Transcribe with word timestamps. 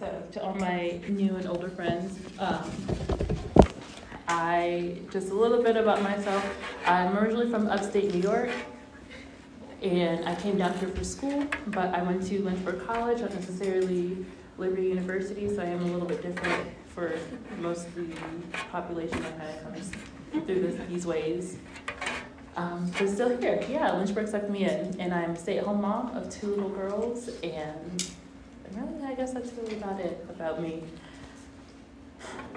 So, 0.00 0.22
to 0.32 0.42
all 0.42 0.54
my 0.54 0.98
new 1.10 1.36
and 1.36 1.46
older 1.46 1.68
friends, 1.68 2.18
um, 2.38 2.70
I 4.26 4.96
just 5.12 5.28
a 5.28 5.34
little 5.34 5.62
bit 5.62 5.76
about 5.76 6.00
myself. 6.00 6.42
I'm 6.86 7.18
originally 7.18 7.50
from 7.50 7.66
upstate 7.66 8.14
New 8.14 8.22
York, 8.22 8.48
and 9.82 10.26
I 10.26 10.34
came 10.36 10.56
down 10.56 10.72
here 10.78 10.88
for 10.88 11.04
school, 11.04 11.46
but 11.66 11.94
I 11.94 12.02
went 12.02 12.26
to 12.28 12.42
Lynchburg 12.42 12.86
College, 12.86 13.20
not 13.20 13.34
necessarily 13.34 14.24
Liberty 14.56 14.84
University, 14.84 15.54
so 15.54 15.60
I 15.60 15.66
am 15.66 15.82
a 15.82 15.88
little 15.88 16.08
bit 16.08 16.22
different 16.22 16.70
for 16.86 17.12
most 17.58 17.86
of 17.88 17.94
the 17.96 18.16
population 18.70 19.20
that 19.20 19.38
kind 19.38 19.50
of 19.54 19.62
comes 19.64 19.90
through 20.46 20.62
this, 20.62 20.80
these 20.88 21.06
ways. 21.06 21.58
Um, 22.56 22.90
but 22.98 23.06
still 23.06 23.36
here, 23.36 23.62
yeah, 23.68 23.92
Lynchburg 23.92 24.28
sucked 24.28 24.48
me 24.48 24.64
in, 24.64 24.98
and 24.98 25.12
I'm 25.12 25.32
a 25.32 25.36
stay-at-home 25.36 25.82
mom 25.82 26.16
of 26.16 26.30
two 26.30 26.46
little 26.46 26.70
girls, 26.70 27.28
and 27.42 28.10
really, 28.76 29.04
I 29.04 29.14
guess 29.14 29.32
that's 29.32 29.52
really 29.54 29.76
about 29.76 30.00
it 30.00 30.24
about 30.28 30.62
me. 30.62 30.84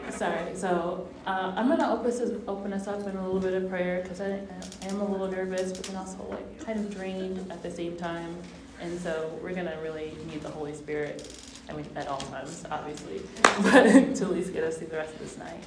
Sorry, 0.10 0.56
so 0.56 1.08
uh, 1.26 1.54
I'm 1.56 1.70
gonna 1.70 1.92
open 1.92 2.08
us, 2.08 2.20
open 2.48 2.74
us 2.74 2.88
up 2.88 3.08
in 3.08 3.16
a 3.16 3.26
little 3.26 3.40
bit 3.40 3.54
of 3.54 3.70
prayer 3.70 4.02
because 4.02 4.20
I, 4.22 4.42
I 4.82 4.88
am 4.88 5.00
a 5.00 5.10
little 5.10 5.30
nervous, 5.30 5.72
but 5.72 5.84
then 5.84 5.96
also 5.96 6.26
like 6.30 6.66
kind 6.66 6.80
of 6.80 6.94
drained 6.94 7.52
at 7.52 7.64
the 7.64 7.72
same 7.72 7.96
time. 7.96 8.36
And 8.82 9.00
so 9.00 9.32
we're 9.42 9.54
gonna 9.54 9.78
really 9.82 10.14
need 10.28 10.42
the 10.42 10.50
Holy 10.50 10.74
Spirit. 10.74 11.32
I 11.70 11.74
mean, 11.74 11.88
at 11.96 12.08
all 12.08 12.18
times, 12.18 12.66
obviously, 12.70 13.22
but 13.64 14.16
to 14.16 14.26
at 14.26 14.32
least 14.32 14.54
get 14.54 14.64
us 14.64 14.78
through 14.78 14.88
the 14.88 14.98
rest 14.98 15.14
of 15.14 15.20
this 15.20 15.38
night. 15.38 15.64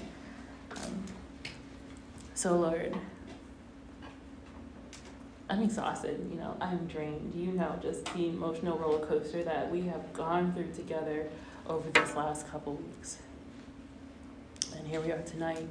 Um, 0.73 1.05
so, 2.35 2.55
Lord, 2.55 2.95
I'm 5.49 5.63
exhausted, 5.63 6.29
you 6.31 6.39
know, 6.39 6.57
I'm 6.61 6.87
drained. 6.87 7.35
You 7.35 7.53
know, 7.53 7.79
just 7.81 8.05
the 8.07 8.29
emotional 8.29 8.79
roller 8.79 9.05
coaster 9.07 9.45
that 9.45 9.71
we 9.71 9.83
have 9.83 10.13
gone 10.13 10.53
through 10.53 10.73
together 10.73 11.29
over 11.69 11.89
this 11.91 12.17
last 12.17 12.49
couple 12.51 12.75
weeks. 12.75 13.19
And 14.77 14.87
here 14.87 15.01
we 15.01 15.13
are 15.13 15.23
tonight. 15.23 15.69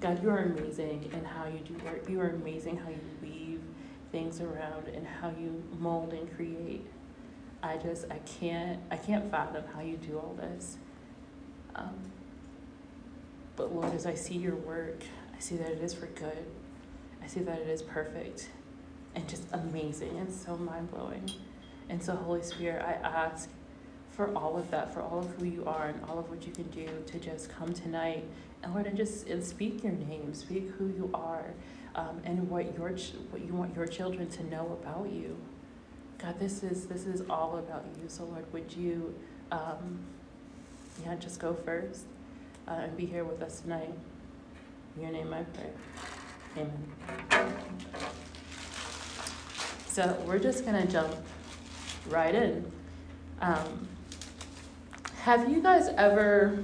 God, 0.00 0.22
you 0.22 0.28
are 0.30 0.38
amazing 0.38 1.08
in 1.12 1.24
how 1.24 1.46
you 1.46 1.60
do 1.60 1.74
work. 1.84 2.08
You 2.08 2.20
are 2.20 2.30
amazing 2.30 2.78
how 2.78 2.90
you 2.90 3.00
weave 3.22 3.62
things 4.10 4.40
around 4.40 4.88
and 4.88 5.06
how 5.06 5.28
you 5.28 5.62
mold 5.78 6.12
and 6.12 6.34
create. 6.36 6.84
I 7.62 7.76
just 7.76 8.06
I 8.10 8.18
can't 8.18 8.80
I 8.90 8.96
can't 8.96 9.30
fathom 9.30 9.64
how 9.74 9.80
you 9.80 9.96
do 9.96 10.18
all 10.18 10.36
this. 10.38 10.76
Um, 11.74 11.94
but 13.54 13.74
Lord, 13.74 13.94
as 13.94 14.04
I 14.04 14.14
see 14.14 14.36
your 14.36 14.56
work, 14.56 15.02
I 15.34 15.40
see 15.40 15.56
that 15.56 15.70
it 15.70 15.82
is 15.82 15.94
for 15.94 16.06
good. 16.06 16.46
I 17.26 17.28
see 17.28 17.40
that 17.40 17.58
it 17.58 17.68
is 17.68 17.82
perfect 17.82 18.50
and 19.16 19.28
just 19.28 19.42
amazing 19.52 20.16
and 20.16 20.32
so 20.32 20.56
mind 20.56 20.92
blowing. 20.92 21.28
And 21.88 22.00
so, 22.00 22.14
Holy 22.14 22.42
Spirit, 22.42 22.84
I 22.86 22.92
ask 23.04 23.48
for 24.12 24.32
all 24.36 24.56
of 24.56 24.70
that, 24.70 24.94
for 24.94 25.02
all 25.02 25.18
of 25.18 25.34
who 25.34 25.44
you 25.44 25.64
are 25.66 25.88
and 25.88 26.00
all 26.08 26.20
of 26.20 26.30
what 26.30 26.46
you 26.46 26.52
can 26.52 26.70
do 26.70 26.86
to 27.04 27.18
just 27.18 27.50
come 27.50 27.74
tonight 27.74 28.24
and 28.62 28.72
Lord, 28.72 28.86
and 28.86 28.96
just 28.96 29.26
and 29.26 29.42
speak 29.42 29.82
your 29.82 29.92
name, 29.92 30.34
speak 30.34 30.70
who 30.78 30.86
you 30.86 31.10
are, 31.14 31.46
um, 31.96 32.20
and 32.24 32.48
what 32.48 32.76
your 32.76 32.90
what 33.30 33.44
you 33.44 33.52
want 33.52 33.74
your 33.74 33.88
children 33.88 34.28
to 34.30 34.44
know 34.44 34.78
about 34.80 35.10
you. 35.10 35.36
God, 36.18 36.38
this 36.38 36.62
is 36.62 36.86
this 36.86 37.06
is 37.06 37.22
all 37.28 37.58
about 37.58 37.84
you. 38.00 38.04
So 38.06 38.24
Lord, 38.24 38.44
would 38.52 38.72
you, 38.72 39.12
um, 39.50 39.98
yeah, 41.04 41.16
just 41.16 41.40
go 41.40 41.54
first 41.54 42.04
uh, 42.68 42.82
and 42.82 42.96
be 42.96 43.04
here 43.04 43.24
with 43.24 43.42
us 43.42 43.62
tonight. 43.62 43.92
In 44.96 45.02
your 45.02 45.10
name, 45.10 45.34
I 45.34 45.42
pray. 45.42 45.70
Amen. 46.56 47.52
So 49.88 50.16
we're 50.26 50.38
just 50.38 50.64
gonna 50.64 50.86
jump 50.86 51.14
right 52.08 52.34
in. 52.34 52.70
Um, 53.40 53.88
have 55.22 55.50
you 55.50 55.60
guys 55.60 55.88
ever 55.96 56.62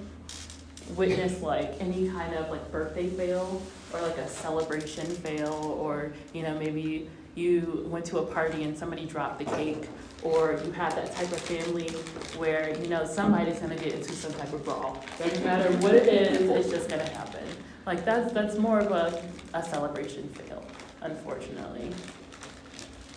witnessed 0.96 1.42
like 1.42 1.74
any 1.80 2.08
kind 2.08 2.34
of 2.34 2.50
like 2.50 2.70
birthday 2.70 3.08
fail 3.08 3.60
or 3.92 4.00
like 4.00 4.16
a 4.19 4.28
celebration 4.28 5.06
fail 5.06 5.76
or 5.81 6.12
you 6.32 6.42
know 6.42 6.58
maybe 6.58 7.08
you 7.34 7.86
went 7.88 8.04
to 8.04 8.19
a 8.19 8.26
party 8.26 8.64
and 8.64 8.76
somebody 8.76 9.06
dropped 9.06 9.38
the 9.38 9.44
cake 9.44 9.88
or 10.22 10.60
you 10.65 10.72
have 10.72 10.94
that 10.94 11.15
type 11.15 11.31
of 11.33 11.41
family 11.41 11.88
where 12.37 12.77
you 12.81 12.88
know 12.88 13.05
somebody's 13.05 13.59
going 13.59 13.77
to 13.77 13.83
get 13.83 13.94
into 13.94 14.12
some 14.12 14.33
type 14.34 14.53
of 14.53 14.65
brawl. 14.65 15.03
Doesn't 15.19 15.44
matter 15.44 15.71
what 15.78 15.94
it 15.94 16.06
is 16.06 16.49
it's 16.50 16.71
just 16.71 16.88
going 16.88 17.05
to 17.05 17.12
happen. 17.12 17.44
Like 17.87 18.05
that's 18.05 18.32
that's 18.32 18.56
more 18.56 18.81
of 18.81 18.93
a, 18.93 19.22
a 19.55 19.62
celebration 19.62 20.28
fail 20.31 20.65
unfortunately. 21.00 21.93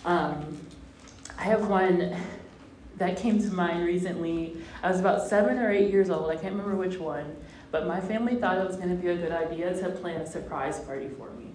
Um, 0.05 0.59
i 1.37 1.43
have 1.43 1.67
one 1.67 2.15
that 2.97 3.17
came 3.17 3.41
to 3.41 3.51
mind 3.51 3.85
recently. 3.85 4.57
I 4.81 4.89
was 4.89 4.99
about 4.99 5.27
seven 5.27 5.57
or 5.57 5.71
eight 5.71 5.91
years 5.91 6.09
old 6.09 6.29
i 6.29 6.35
can't 6.35 6.53
remember 6.53 6.75
which 6.75 6.97
one 6.97 7.35
but 7.75 7.87
my 7.87 7.99
family 7.99 8.35
thought 8.35 8.57
it 8.57 8.65
was 8.65 8.77
going 8.77 8.87
to 8.87 8.95
be 8.95 9.09
a 9.09 9.17
good 9.17 9.33
idea 9.33 9.77
to 9.77 9.89
plan 9.89 10.21
a 10.21 10.25
surprise 10.25 10.79
party 10.79 11.09
for 11.09 11.29
me. 11.31 11.47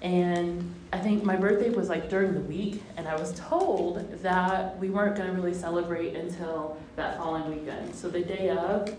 And 0.00 0.74
I 0.92 0.98
think 0.98 1.22
my 1.22 1.36
birthday 1.36 1.70
was 1.70 1.88
like 1.88 2.08
during 2.08 2.34
the 2.34 2.40
week, 2.40 2.82
and 2.96 3.06
I 3.06 3.14
was 3.14 3.32
told 3.32 4.10
that 4.22 4.76
we 4.78 4.90
weren't 4.90 5.16
going 5.16 5.28
to 5.28 5.34
really 5.34 5.54
celebrate 5.54 6.16
until 6.16 6.76
that 6.96 7.16
following 7.18 7.48
weekend. 7.48 7.94
So 7.94 8.08
the 8.08 8.22
day 8.22 8.50
of, 8.50 8.92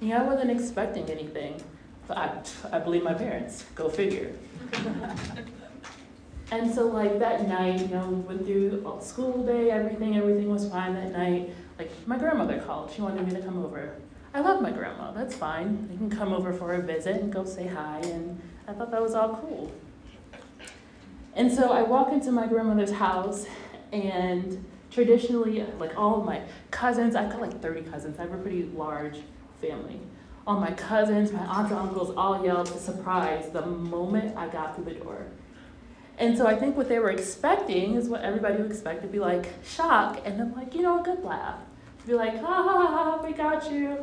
yeah, 0.00 0.22
I 0.22 0.24
wasn't 0.24 0.52
expecting 0.52 1.10
anything. 1.10 1.60
But 2.06 2.16
I, 2.16 2.40
I 2.72 2.78
believe 2.78 3.02
my 3.02 3.14
parents. 3.14 3.64
Go 3.74 3.88
figure. 3.88 4.32
and 6.52 6.72
so 6.72 6.86
like 6.86 7.18
that 7.18 7.48
night, 7.48 7.80
you 7.80 7.88
know, 7.88 8.08
went 8.26 8.46
through 8.46 8.82
all 8.86 9.00
school 9.00 9.44
day, 9.44 9.70
everything, 9.70 10.16
everything 10.16 10.48
was 10.48 10.68
fine 10.68 10.94
that 10.94 11.12
night. 11.12 11.52
Like 11.78 11.90
my 12.06 12.16
grandmother 12.16 12.60
called. 12.60 12.92
She 12.92 13.02
wanted 13.02 13.26
me 13.26 13.34
to 13.34 13.42
come 13.42 13.62
over. 13.62 13.96
I 14.32 14.40
love 14.40 14.62
my 14.62 14.70
grandma. 14.70 15.10
That's 15.10 15.34
fine. 15.34 15.88
They 15.88 15.96
can 15.96 16.10
come 16.10 16.32
over 16.32 16.52
for 16.52 16.74
a 16.74 16.82
visit 16.82 17.20
and 17.20 17.32
go 17.32 17.44
say 17.44 17.66
hi, 17.66 17.98
and 18.04 18.40
I 18.66 18.72
thought 18.72 18.90
that 18.90 19.02
was 19.02 19.14
all 19.14 19.36
cool. 19.36 19.72
And 21.38 21.52
so 21.52 21.70
I 21.70 21.82
walk 21.82 22.12
into 22.12 22.32
my 22.32 22.48
grandmother's 22.48 22.90
house, 22.90 23.46
and 23.92 24.64
traditionally, 24.90 25.64
like 25.78 25.96
all 25.96 26.18
of 26.18 26.26
my 26.26 26.42
cousins, 26.72 27.14
I've 27.14 27.30
got 27.30 27.40
like 27.40 27.62
30 27.62 27.82
cousins. 27.82 28.18
I 28.18 28.22
have 28.22 28.32
a 28.32 28.38
pretty 28.38 28.64
large 28.64 29.18
family. 29.60 30.00
All 30.48 30.58
my 30.58 30.72
cousins, 30.72 31.30
my 31.30 31.44
aunts 31.44 31.70
and 31.70 31.78
uncles 31.78 32.12
all 32.16 32.44
yelled 32.44 32.66
surprise 32.66 33.50
the 33.50 33.64
moment 33.64 34.36
I 34.36 34.48
got 34.48 34.74
through 34.74 34.86
the 34.86 34.94
door. 34.94 35.26
And 36.18 36.36
so 36.36 36.44
I 36.44 36.56
think 36.56 36.76
what 36.76 36.88
they 36.88 36.98
were 36.98 37.10
expecting 37.10 37.94
is 37.94 38.08
what 38.08 38.22
everybody 38.22 38.60
would 38.60 38.68
expect 38.68 39.02
to 39.02 39.08
be 39.08 39.20
like 39.20 39.46
shock, 39.64 40.20
and 40.24 40.40
then 40.40 40.52
like, 40.56 40.74
you 40.74 40.82
know, 40.82 41.00
a 41.00 41.04
good 41.04 41.22
laugh. 41.22 41.60
Be 42.04 42.14
like, 42.14 42.40
ha 42.40 42.62
ha 42.64 42.86
ha, 42.86 43.22
we 43.24 43.32
got 43.32 43.70
you. 43.70 43.96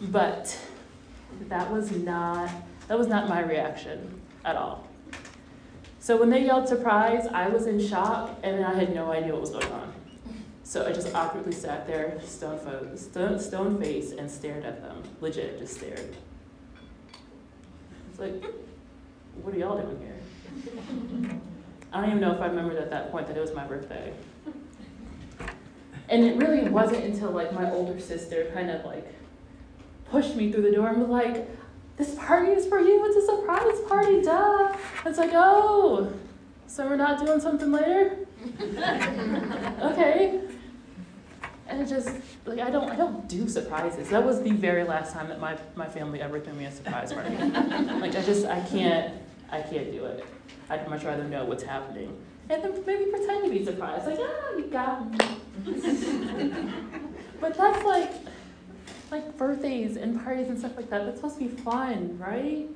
But 0.00 0.58
that 1.50 1.70
was 1.70 1.90
not 1.90 2.50
that 2.88 2.98
was 2.98 3.06
not 3.06 3.28
my 3.28 3.40
reaction 3.42 4.18
at 4.46 4.56
all. 4.56 4.88
So 6.04 6.18
when 6.18 6.28
they 6.28 6.44
yelled 6.44 6.68
surprise, 6.68 7.26
I 7.28 7.48
was 7.48 7.66
in 7.66 7.80
shock 7.80 8.38
and 8.42 8.62
I 8.62 8.74
had 8.74 8.94
no 8.94 9.10
idea 9.10 9.32
what 9.32 9.40
was 9.40 9.48
going 9.48 9.72
on. 9.72 9.90
So 10.62 10.86
I 10.86 10.92
just 10.92 11.14
awkwardly 11.14 11.54
sat 11.54 11.86
there, 11.86 12.20
stone, 12.22 12.60
stone, 12.98 13.38
stone 13.38 13.80
face, 13.80 14.12
and 14.12 14.30
stared 14.30 14.66
at 14.66 14.82
them. 14.82 15.02
Legit, 15.22 15.58
just 15.58 15.78
stared. 15.78 16.14
It's 18.10 18.18
like, 18.18 18.34
what 19.40 19.54
are 19.54 19.58
y'all 19.58 19.80
doing 19.80 19.98
here? 19.98 21.40
I 21.90 22.02
don't 22.02 22.10
even 22.10 22.20
know 22.20 22.34
if 22.34 22.40
I 22.42 22.48
remembered 22.48 22.76
at 22.76 22.90
that 22.90 23.10
point 23.10 23.26
that 23.28 23.38
it 23.38 23.40
was 23.40 23.54
my 23.54 23.64
birthday. 23.64 24.12
And 26.10 26.22
it 26.22 26.36
really 26.36 26.68
wasn't 26.68 27.02
until 27.02 27.30
like 27.30 27.54
my 27.54 27.70
older 27.70 27.98
sister 27.98 28.50
kind 28.52 28.68
of 28.68 28.84
like 28.84 29.10
pushed 30.10 30.36
me 30.36 30.52
through 30.52 30.64
the 30.64 30.72
door 30.72 30.88
and 30.88 31.00
was 31.00 31.08
like, 31.08 31.48
this 31.96 32.14
party 32.14 32.52
is 32.52 32.66
for 32.66 32.80
you. 32.80 33.04
It's 33.06 33.16
a 33.16 33.36
surprise 33.36 33.80
party, 33.88 34.22
duh. 34.22 34.76
It's 35.06 35.18
like, 35.18 35.30
oh, 35.32 36.12
so 36.66 36.86
we're 36.86 36.96
not 36.96 37.24
doing 37.24 37.40
something 37.40 37.70
later? 37.70 38.18
okay. 39.82 40.40
And 41.66 41.80
it 41.80 41.88
just 41.88 42.10
like 42.44 42.58
I 42.58 42.70
don't 42.70 42.90
I 42.90 42.96
don't 42.96 43.26
do 43.28 43.48
surprises. 43.48 44.10
That 44.10 44.24
was 44.24 44.42
the 44.42 44.50
very 44.50 44.84
last 44.84 45.12
time 45.12 45.28
that 45.28 45.40
my, 45.40 45.56
my 45.76 45.88
family 45.88 46.20
ever 46.20 46.38
threw 46.38 46.52
me 46.52 46.66
a 46.66 46.72
surprise 46.72 47.12
party. 47.12 47.34
like 47.36 48.14
I 48.14 48.22
just 48.22 48.46
I 48.46 48.60
can't 48.60 49.14
I 49.50 49.62
can't 49.62 49.90
do 49.92 50.04
it. 50.04 50.26
I'd 50.68 50.88
much 50.90 51.04
rather 51.04 51.24
know 51.24 51.44
what's 51.44 51.62
happening. 51.62 52.16
And 52.50 52.62
then 52.62 52.84
maybe 52.84 53.10
pretend 53.10 53.44
to 53.44 53.50
be 53.50 53.64
surprised. 53.64 54.06
Like, 54.06 54.18
ah, 54.20 54.56
you 54.56 54.66
got 54.66 55.10
me. 55.10 55.18
but 57.40 57.56
that's 57.56 57.84
like 57.84 58.12
like 59.14 59.36
birthdays 59.38 59.96
and 59.96 60.22
parties 60.22 60.48
and 60.48 60.58
stuff 60.58 60.76
like 60.76 60.90
that, 60.90 61.04
that's 61.04 61.18
supposed 61.18 61.38
to 61.38 61.48
be 61.48 61.56
fun, 61.62 62.18
right? 62.18 62.66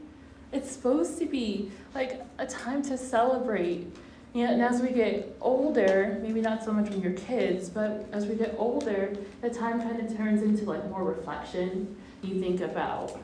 It's 0.52 0.70
supposed 0.70 1.18
to 1.18 1.26
be 1.26 1.70
like 1.94 2.22
a 2.38 2.46
time 2.46 2.82
to 2.82 2.96
celebrate. 2.96 3.92
Know, 4.34 4.44
and 4.44 4.62
as 4.62 4.80
we 4.80 4.90
get 4.90 5.36
older, 5.40 6.18
maybe 6.22 6.40
not 6.40 6.62
so 6.62 6.72
much 6.72 6.90
when 6.90 7.00
you're 7.00 7.12
kids, 7.12 7.68
but 7.68 8.06
as 8.12 8.26
we 8.26 8.36
get 8.36 8.54
older, 8.56 9.12
the 9.40 9.50
time 9.50 9.82
kind 9.82 10.00
of 10.00 10.16
turns 10.16 10.42
into 10.42 10.64
like 10.64 10.88
more 10.88 11.02
reflection. 11.02 11.96
You 12.22 12.40
think 12.40 12.60
about, 12.60 13.20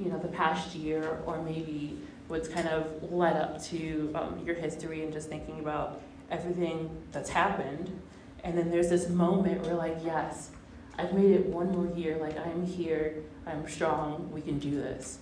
you 0.00 0.08
know, 0.08 0.18
the 0.18 0.28
past 0.28 0.74
year 0.74 1.18
or 1.26 1.42
maybe 1.42 1.98
what's 2.28 2.48
kind 2.48 2.68
of 2.68 3.12
led 3.12 3.36
up 3.36 3.62
to 3.64 4.10
um, 4.14 4.42
your 4.46 4.54
history 4.54 5.02
and 5.02 5.12
just 5.12 5.28
thinking 5.28 5.60
about 5.60 6.00
everything 6.30 6.88
that's 7.12 7.28
happened 7.28 8.00
And 8.42 8.56
then 8.58 8.70
there's 8.70 8.88
this 8.88 9.08
moment 9.08 9.62
where, 9.62 9.74
like, 9.74 9.98
yes, 10.02 10.50
I've 10.98 11.12
made 11.12 11.32
it 11.32 11.46
one 11.46 11.72
more 11.72 11.96
year. 11.96 12.18
Like, 12.18 12.38
I'm 12.38 12.66
here, 12.66 13.16
I'm 13.46 13.68
strong, 13.68 14.30
we 14.32 14.40
can 14.40 14.58
do 14.58 14.70
this. 14.70 15.18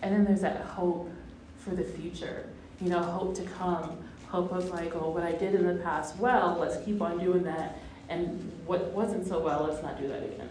And 0.00 0.14
then 0.14 0.24
there's 0.24 0.40
that 0.40 0.62
hope 0.62 1.10
for 1.58 1.74
the 1.74 1.84
future, 1.84 2.46
you 2.80 2.88
know, 2.88 3.02
hope 3.02 3.34
to 3.36 3.42
come, 3.42 3.98
hope 4.28 4.52
of 4.52 4.70
like, 4.70 4.94
oh, 4.94 5.10
what 5.10 5.22
I 5.22 5.32
did 5.32 5.54
in 5.54 5.66
the 5.66 5.82
past, 5.82 6.16
well, 6.16 6.56
let's 6.58 6.82
keep 6.84 7.00
on 7.00 7.18
doing 7.18 7.44
that. 7.44 7.78
And 8.08 8.52
what 8.66 8.86
wasn't 8.92 9.26
so 9.26 9.38
well, 9.38 9.66
let's 9.68 9.82
not 9.82 10.00
do 10.00 10.08
that 10.08 10.22
again. 10.22 10.48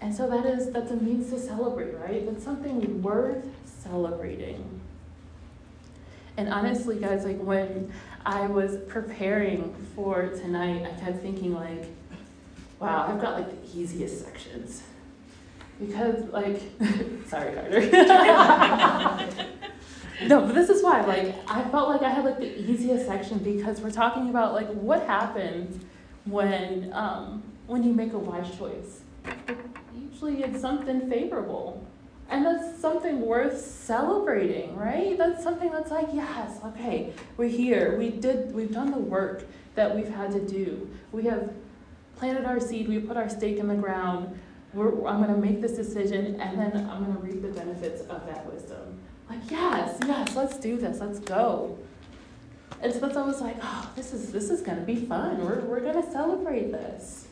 And 0.00 0.14
so 0.14 0.28
that 0.28 0.44
is 0.44 0.70
that's 0.70 0.90
a 0.90 0.96
means 0.96 1.30
to 1.30 1.38
celebrate, 1.38 1.94
right? 1.94 2.26
That's 2.26 2.44
something 2.44 3.02
worth 3.02 3.46
celebrating. 3.64 4.80
And 6.36 6.52
honestly, 6.52 6.98
guys, 6.98 7.24
like 7.24 7.38
when 7.38 7.92
I 8.26 8.46
was 8.46 8.76
preparing 8.88 9.74
for 9.94 10.28
tonight, 10.28 10.84
I 10.84 11.00
kept 11.00 11.22
thinking 11.22 11.54
like, 11.54 11.86
wow, 12.84 13.06
I've 13.08 13.20
got 13.20 13.34
like 13.34 13.50
the 13.50 13.78
easiest 13.78 14.24
sections. 14.24 14.82
Because 15.80 16.28
like 16.30 16.60
sorry, 17.26 17.54
Carter. 17.54 17.80
no, 20.26 20.42
but 20.42 20.54
this 20.54 20.68
is 20.68 20.82
why. 20.82 21.00
Like 21.00 21.34
I 21.48 21.64
felt 21.70 21.88
like 21.88 22.02
I 22.02 22.10
had 22.10 22.24
like 22.24 22.38
the 22.38 22.60
easiest 22.60 23.06
section 23.06 23.38
because 23.38 23.80
we're 23.80 23.90
talking 23.90 24.28
about 24.28 24.52
like 24.52 24.68
what 24.68 25.06
happens 25.06 25.82
when 26.26 26.92
um, 26.92 27.42
when 27.66 27.82
you 27.82 27.92
make 27.92 28.12
a 28.12 28.18
wise 28.18 28.54
choice. 28.56 29.00
Usually 29.96 30.42
it's 30.42 30.60
something 30.60 31.08
favorable. 31.08 31.86
And 32.30 32.46
that's 32.46 32.80
something 32.80 33.20
worth 33.20 33.60
celebrating, 33.60 34.74
right? 34.76 35.16
That's 35.18 35.42
something 35.42 35.70
that's 35.70 35.90
like, 35.90 36.08
yes, 36.12 36.58
okay, 36.64 37.12
we're 37.36 37.50
here. 37.50 37.98
We 37.98 38.10
did 38.10 38.54
we've 38.54 38.72
done 38.72 38.90
the 38.90 38.98
work 38.98 39.44
that 39.74 39.94
we've 39.94 40.08
had 40.08 40.30
to 40.32 40.40
do. 40.40 40.88
We 41.12 41.24
have 41.24 41.52
planted 42.16 42.44
our 42.44 42.60
seed, 42.60 42.88
we 42.88 42.98
put 42.98 43.16
our 43.16 43.28
stake 43.28 43.58
in 43.58 43.68
the 43.68 43.74
ground. 43.74 44.38
We're, 44.72 45.06
I'm 45.06 45.22
going 45.22 45.34
to 45.34 45.40
make 45.40 45.60
this 45.60 45.72
decision, 45.72 46.40
and 46.40 46.58
then 46.58 46.88
I'm 46.90 47.04
going 47.04 47.16
to 47.16 47.22
reap 47.22 47.42
the 47.42 47.48
benefits 47.48 48.02
of 48.02 48.26
that 48.26 48.50
wisdom. 48.52 48.98
Like, 49.30 49.50
yes, 49.50 49.98
yes, 50.06 50.34
let's 50.34 50.56
do 50.58 50.76
this, 50.76 51.00
let's 51.00 51.20
go. 51.20 51.78
And 52.80 52.92
so 52.92 52.98
that's 52.98 53.16
I 53.16 53.22
was 53.22 53.40
like, 53.40 53.56
oh, 53.62 53.90
this 53.96 54.12
is 54.12 54.30
this 54.32 54.50
is 54.50 54.60
going 54.60 54.78
to 54.78 54.84
be 54.84 54.96
fun. 54.96 55.42
We're 55.42 55.60
we're 55.60 55.80
going 55.80 56.02
to 56.02 56.10
celebrate 56.10 56.70
this. 56.70 57.28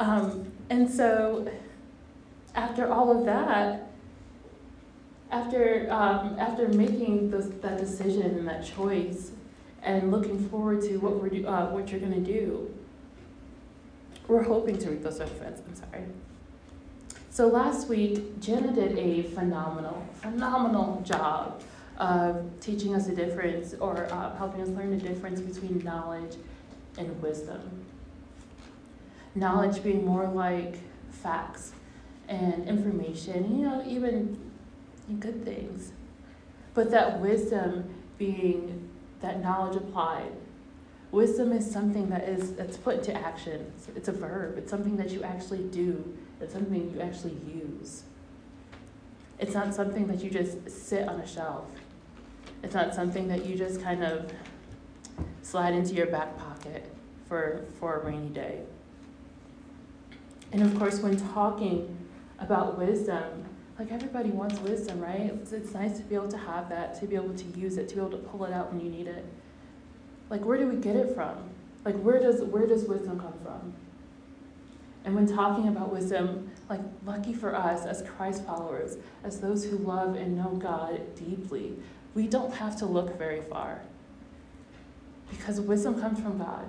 Um, 0.00 0.50
and 0.68 0.90
so 0.90 1.48
after 2.56 2.92
all 2.92 3.16
of 3.16 3.24
that, 3.26 3.92
after 5.30 5.86
um, 5.90 6.36
after 6.38 6.68
making 6.68 7.30
that 7.30 7.78
decision 7.78 8.22
and 8.22 8.48
that 8.48 8.64
choice, 8.64 9.30
and 9.82 10.10
looking 10.10 10.48
forward 10.48 10.82
to 10.82 10.98
what 10.98 11.20
we're 11.20 11.28
do, 11.28 11.46
uh, 11.46 11.70
what 11.70 11.90
you're 11.90 12.00
going 12.00 12.12
to 12.12 12.20
do, 12.20 12.72
we're 14.28 14.42
hoping 14.42 14.78
to 14.78 14.90
reap 14.90 15.02
those 15.02 15.18
benefits. 15.18 15.60
I'm 15.66 15.74
sorry. 15.74 16.04
So 17.30 17.48
last 17.48 17.88
week, 17.88 18.40
Jenna 18.40 18.72
did 18.72 18.98
a 18.98 19.22
phenomenal, 19.22 20.06
phenomenal 20.20 21.02
job 21.04 21.62
of 21.98 22.48
teaching 22.60 22.94
us 22.94 23.06
the 23.06 23.14
difference 23.14 23.74
or 23.74 24.06
uh, 24.12 24.36
helping 24.36 24.60
us 24.60 24.68
learn 24.68 24.90
the 24.90 25.08
difference 25.08 25.40
between 25.40 25.82
knowledge 25.82 26.36
and 26.98 27.20
wisdom. 27.22 27.86
Knowledge 29.34 29.82
being 29.82 30.04
more 30.04 30.26
like 30.28 30.76
facts 31.10 31.72
and 32.28 32.68
information, 32.68 33.58
you 33.58 33.64
know, 33.64 33.82
even 33.86 34.38
good 35.20 35.44
things. 35.44 35.92
But 36.74 36.90
that 36.90 37.20
wisdom 37.20 37.94
being 38.18 38.90
that 39.22 39.42
knowledge 39.42 39.76
applied. 39.76 40.32
Wisdom 41.10 41.52
is 41.52 41.70
something 41.70 42.08
that 42.10 42.28
is 42.28 42.54
that's 42.54 42.76
put 42.76 42.96
into 42.98 43.14
action. 43.14 43.72
It's, 43.76 43.88
it's 43.96 44.08
a 44.08 44.12
verb. 44.12 44.58
It's 44.58 44.70
something 44.70 44.96
that 44.96 45.10
you 45.10 45.22
actually 45.22 45.64
do. 45.64 46.16
It's 46.40 46.52
something 46.52 46.92
you 46.94 47.00
actually 47.00 47.36
use. 47.46 48.02
It's 49.38 49.54
not 49.54 49.74
something 49.74 50.06
that 50.06 50.22
you 50.22 50.30
just 50.30 50.70
sit 50.70 51.08
on 51.08 51.20
a 51.20 51.26
shelf. 51.26 51.66
It's 52.62 52.74
not 52.74 52.94
something 52.94 53.28
that 53.28 53.44
you 53.44 53.56
just 53.56 53.82
kind 53.82 54.04
of 54.04 54.32
slide 55.42 55.74
into 55.74 55.94
your 55.94 56.06
back 56.06 56.38
pocket 56.38 56.92
for, 57.28 57.64
for 57.78 58.00
a 58.00 58.04
rainy 58.04 58.28
day. 58.28 58.60
And 60.52 60.62
of 60.62 60.78
course, 60.78 61.00
when 61.00 61.16
talking 61.32 61.96
about 62.38 62.78
wisdom, 62.78 63.44
like 63.78 63.90
everybody 63.90 64.30
wants 64.30 64.58
wisdom, 64.60 65.00
right? 65.00 65.20
It's, 65.20 65.52
it's 65.52 65.72
nice 65.72 65.96
to 65.98 66.02
be 66.04 66.14
able 66.14 66.28
to 66.28 66.38
have 66.38 66.68
that, 66.68 66.98
to 67.00 67.06
be 67.06 67.16
able 67.16 67.34
to 67.34 67.44
use 67.58 67.78
it, 67.78 67.88
to 67.90 67.94
be 67.94 68.00
able 68.00 68.10
to 68.10 68.18
pull 68.18 68.44
it 68.44 68.52
out 68.52 68.72
when 68.72 68.80
you 68.80 68.90
need 68.90 69.06
it. 69.06 69.24
Like 70.30 70.44
where 70.44 70.58
do 70.58 70.66
we 70.66 70.76
get 70.76 70.96
it 70.96 71.14
from? 71.14 71.50
Like 71.84 71.96
where 72.00 72.20
does 72.20 72.42
where 72.42 72.66
does 72.66 72.84
wisdom 72.84 73.18
come 73.18 73.34
from? 73.42 73.74
And 75.04 75.14
when 75.14 75.26
talking 75.26 75.68
about 75.68 75.92
wisdom, 75.92 76.50
like 76.68 76.80
lucky 77.04 77.34
for 77.34 77.54
us 77.54 77.86
as 77.86 78.02
Christ 78.02 78.44
followers, 78.44 78.96
as 79.24 79.40
those 79.40 79.64
who 79.64 79.78
love 79.78 80.14
and 80.14 80.36
know 80.36 80.50
God 80.50 81.14
deeply, 81.16 81.76
we 82.14 82.28
don't 82.28 82.54
have 82.54 82.76
to 82.76 82.86
look 82.86 83.18
very 83.18 83.40
far. 83.42 83.82
Because 85.30 85.60
wisdom 85.60 86.00
comes 86.00 86.20
from 86.20 86.38
God. 86.38 86.66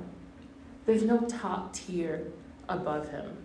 There's 0.85 1.03
no 1.03 1.19
top 1.21 1.73
tier 1.73 2.31
above 2.67 3.09
him. 3.09 3.37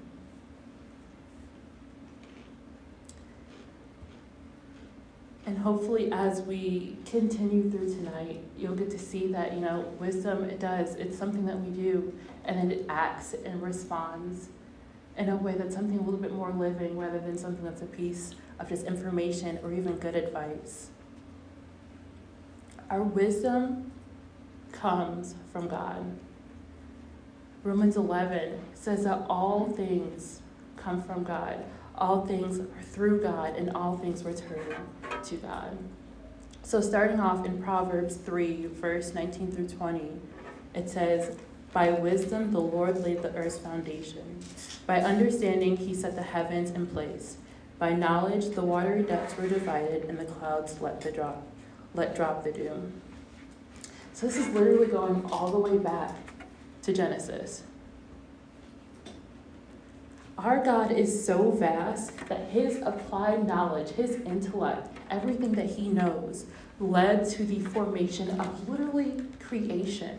And 5.49 5.57
hopefully, 5.57 6.13
as 6.13 6.43
we 6.43 6.99
continue 7.07 7.71
through 7.71 7.89
tonight, 7.89 8.43
you'll 8.59 8.75
get 8.75 8.91
to 8.91 8.99
see 8.99 9.29
that, 9.29 9.55
you 9.55 9.61
know, 9.61 9.81
wisdom, 9.99 10.45
it 10.45 10.61
does, 10.61 10.95
it's 10.97 11.17
something 11.17 11.47
that 11.47 11.59
we 11.59 11.71
do, 11.71 12.13
and 12.45 12.59
then 12.59 12.71
it 12.71 12.85
acts 12.91 13.35
and 13.47 13.63
responds 13.63 14.51
in 15.17 15.31
a 15.31 15.37
way 15.37 15.55
that's 15.55 15.75
something 15.75 15.99
a 15.99 16.03
little 16.03 16.21
bit 16.21 16.35
more 16.35 16.51
living 16.51 16.99
rather 16.99 17.19
than 17.19 17.39
something 17.39 17.65
that's 17.65 17.81
a 17.81 17.87
piece 17.87 18.35
of 18.59 18.69
just 18.69 18.85
information 18.85 19.59
or 19.63 19.73
even 19.73 19.97
good 19.97 20.15
advice. 20.15 20.91
Our 22.91 23.03
wisdom 23.03 23.91
comes 24.71 25.35
from 25.51 25.67
God. 25.67 26.15
Romans 27.65 27.97
11 27.97 28.61
says 28.75 29.05
that 29.05 29.25
all 29.31 29.65
things 29.71 30.43
come 30.77 31.01
from 31.01 31.25
God. 31.25 31.65
All 31.97 32.27
things 32.27 32.61
are 32.61 32.83
through 32.83 33.23
God, 33.23 33.57
and 33.57 33.71
all 33.71 33.97
things 33.97 34.23
return 34.23 34.77
to 35.25 35.37
God. 35.37 35.79
So, 36.63 36.81
starting 36.81 37.21
off 37.21 37.47
in 37.47 37.63
Proverbs 37.63 38.17
3, 38.17 38.67
verse 38.67 39.15
19 39.15 39.53
through 39.53 39.69
20, 39.69 40.13
it 40.75 40.91
says, 40.91 41.37
By 41.73 41.91
wisdom 41.91 42.53
the 42.53 42.61
Lord 42.61 43.03
laid 43.03 43.23
the 43.23 43.35
earth's 43.35 43.59
foundation. 43.59 44.39
By 44.87 45.01
understanding 45.01 45.77
he 45.77 45.95
set 45.95 46.15
the 46.15 46.23
heavens 46.23 46.71
in 46.71 46.87
place. 46.87 47.39
By 47.79 47.95
knowledge 47.95 48.51
the 48.51 48.63
watery 48.63 49.03
depths 49.03 49.37
were 49.37 49.49
divided, 49.49 50.05
and 50.05 50.19
the 50.19 50.25
clouds 50.25 50.81
let 50.81 51.01
the 51.01 51.13
drop 51.13 51.43
let 51.95 52.15
drop 52.15 52.45
the 52.45 52.53
dew. 52.53 52.93
So 54.13 54.27
this 54.27 54.37
is 54.37 54.49
literally 54.49 54.89
going 54.89 55.25
all 55.33 55.51
the 55.51 55.59
way 55.59 55.79
back 55.79 56.15
to 56.83 56.93
Genesis. 56.93 57.63
Our 60.39 60.63
God 60.63 60.93
is 60.93 61.27
so 61.27 61.51
vast 61.51 62.17
that 62.29 62.51
his 62.51 62.81
applied 62.83 63.49
knowledge, 63.49 63.91
his 63.91 64.21
intellect, 64.21 64.97
everything 65.11 65.51
that 65.53 65.67
he 65.67 65.89
knows, 65.89 66.47
led 66.79 67.29
to 67.31 67.45
the 67.45 67.59
formation 67.59 68.41
of 68.41 68.69
literally 68.69 69.21
creation. 69.41 70.17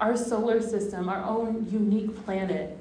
Our 0.00 0.16
solar 0.16 0.60
system, 0.60 1.08
our 1.08 1.22
own 1.22 1.68
unique 1.70 2.24
planet, 2.24 2.76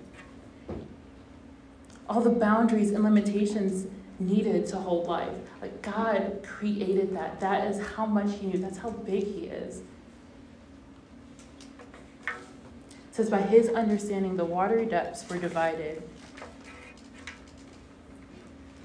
all 2.09 2.21
the 2.21 2.31
boundaries 2.31 2.89
and 2.89 3.03
limitations 3.03 3.85
needed 4.17 4.65
to 4.67 4.77
hold 4.77 5.05
life. 5.07 5.29
Like 5.61 5.79
God 5.83 6.39
created 6.43 7.15
that. 7.15 7.39
That 7.39 7.67
is 7.67 7.85
how 7.95 8.07
much 8.07 8.35
He 8.39 8.47
knew. 8.47 8.57
That's 8.57 8.79
how 8.79 8.89
big 8.89 9.25
He 9.25 9.45
is. 9.45 9.83
Says, 13.19 13.29
by 13.29 13.41
his 13.41 13.67
understanding, 13.69 14.37
the 14.37 14.45
watery 14.45 14.85
depths 14.85 15.27
were 15.29 15.37
divided. 15.37 16.01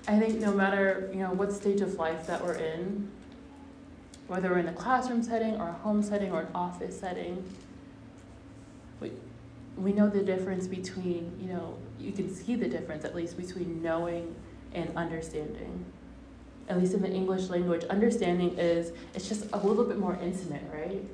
I 0.09 0.19
think 0.19 0.41
no 0.41 0.53
matter 0.53 1.09
you 1.13 1.21
know 1.21 1.33
what 1.33 1.53
stage 1.53 1.81
of 1.81 1.95
life 1.95 2.27
that 2.27 2.45
we're 2.45 2.55
in, 2.55 3.11
whether 4.27 4.51
we're 4.51 4.59
in 4.59 4.67
a 4.67 4.73
classroom 4.73 5.23
setting 5.23 5.61
or 5.61 5.69
a 5.69 5.73
home 5.73 6.03
setting 6.03 6.33
or 6.33 6.41
an 6.41 6.49
office 6.53 6.99
setting, 6.99 7.45
we, 9.01 9.13
we 9.77 9.93
know 9.93 10.11
the 10.11 10.23
difference 10.23 10.67
between, 10.67 11.33
you 11.41 11.53
know, 11.53 11.79
you 12.01 12.11
can 12.11 12.29
see 12.29 12.57
the 12.57 12.69
difference 12.69 13.05
at 13.05 13.15
least 13.15 13.37
between 13.37 13.83
knowing 13.83 14.35
and 14.73 14.91
understanding. 14.97 15.85
At 16.69 16.79
least 16.79 16.93
in 16.93 17.03
the 17.03 17.11
English 17.11 17.51
language, 17.51 17.85
understanding 17.85 18.59
is 18.59 18.93
it's 19.15 19.29
just 19.29 19.47
a 19.53 19.59
little 19.59 19.85
bit 19.85 19.99
more 19.99 20.19
intimate, 20.21 20.65
right? 20.73 21.05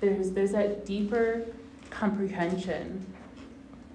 There's 0.00 0.32
there's 0.32 0.52
that 0.52 0.84
deeper 0.84 1.46
comprehension 1.90 3.06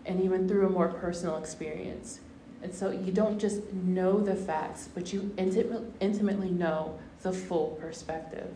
and 0.05 0.21
even 0.21 0.47
through 0.47 0.67
a 0.67 0.69
more 0.69 0.89
personal 0.89 1.37
experience. 1.37 2.19
And 2.63 2.73
so 2.73 2.91
you 2.91 3.11
don't 3.11 3.39
just 3.39 3.71
know 3.73 4.19
the 4.19 4.35
facts, 4.35 4.89
but 4.93 5.11
you 5.11 5.33
intimate, 5.37 5.83
intimately 5.99 6.49
know 6.49 6.99
the 7.21 7.31
full 7.31 7.77
perspective. 7.81 8.53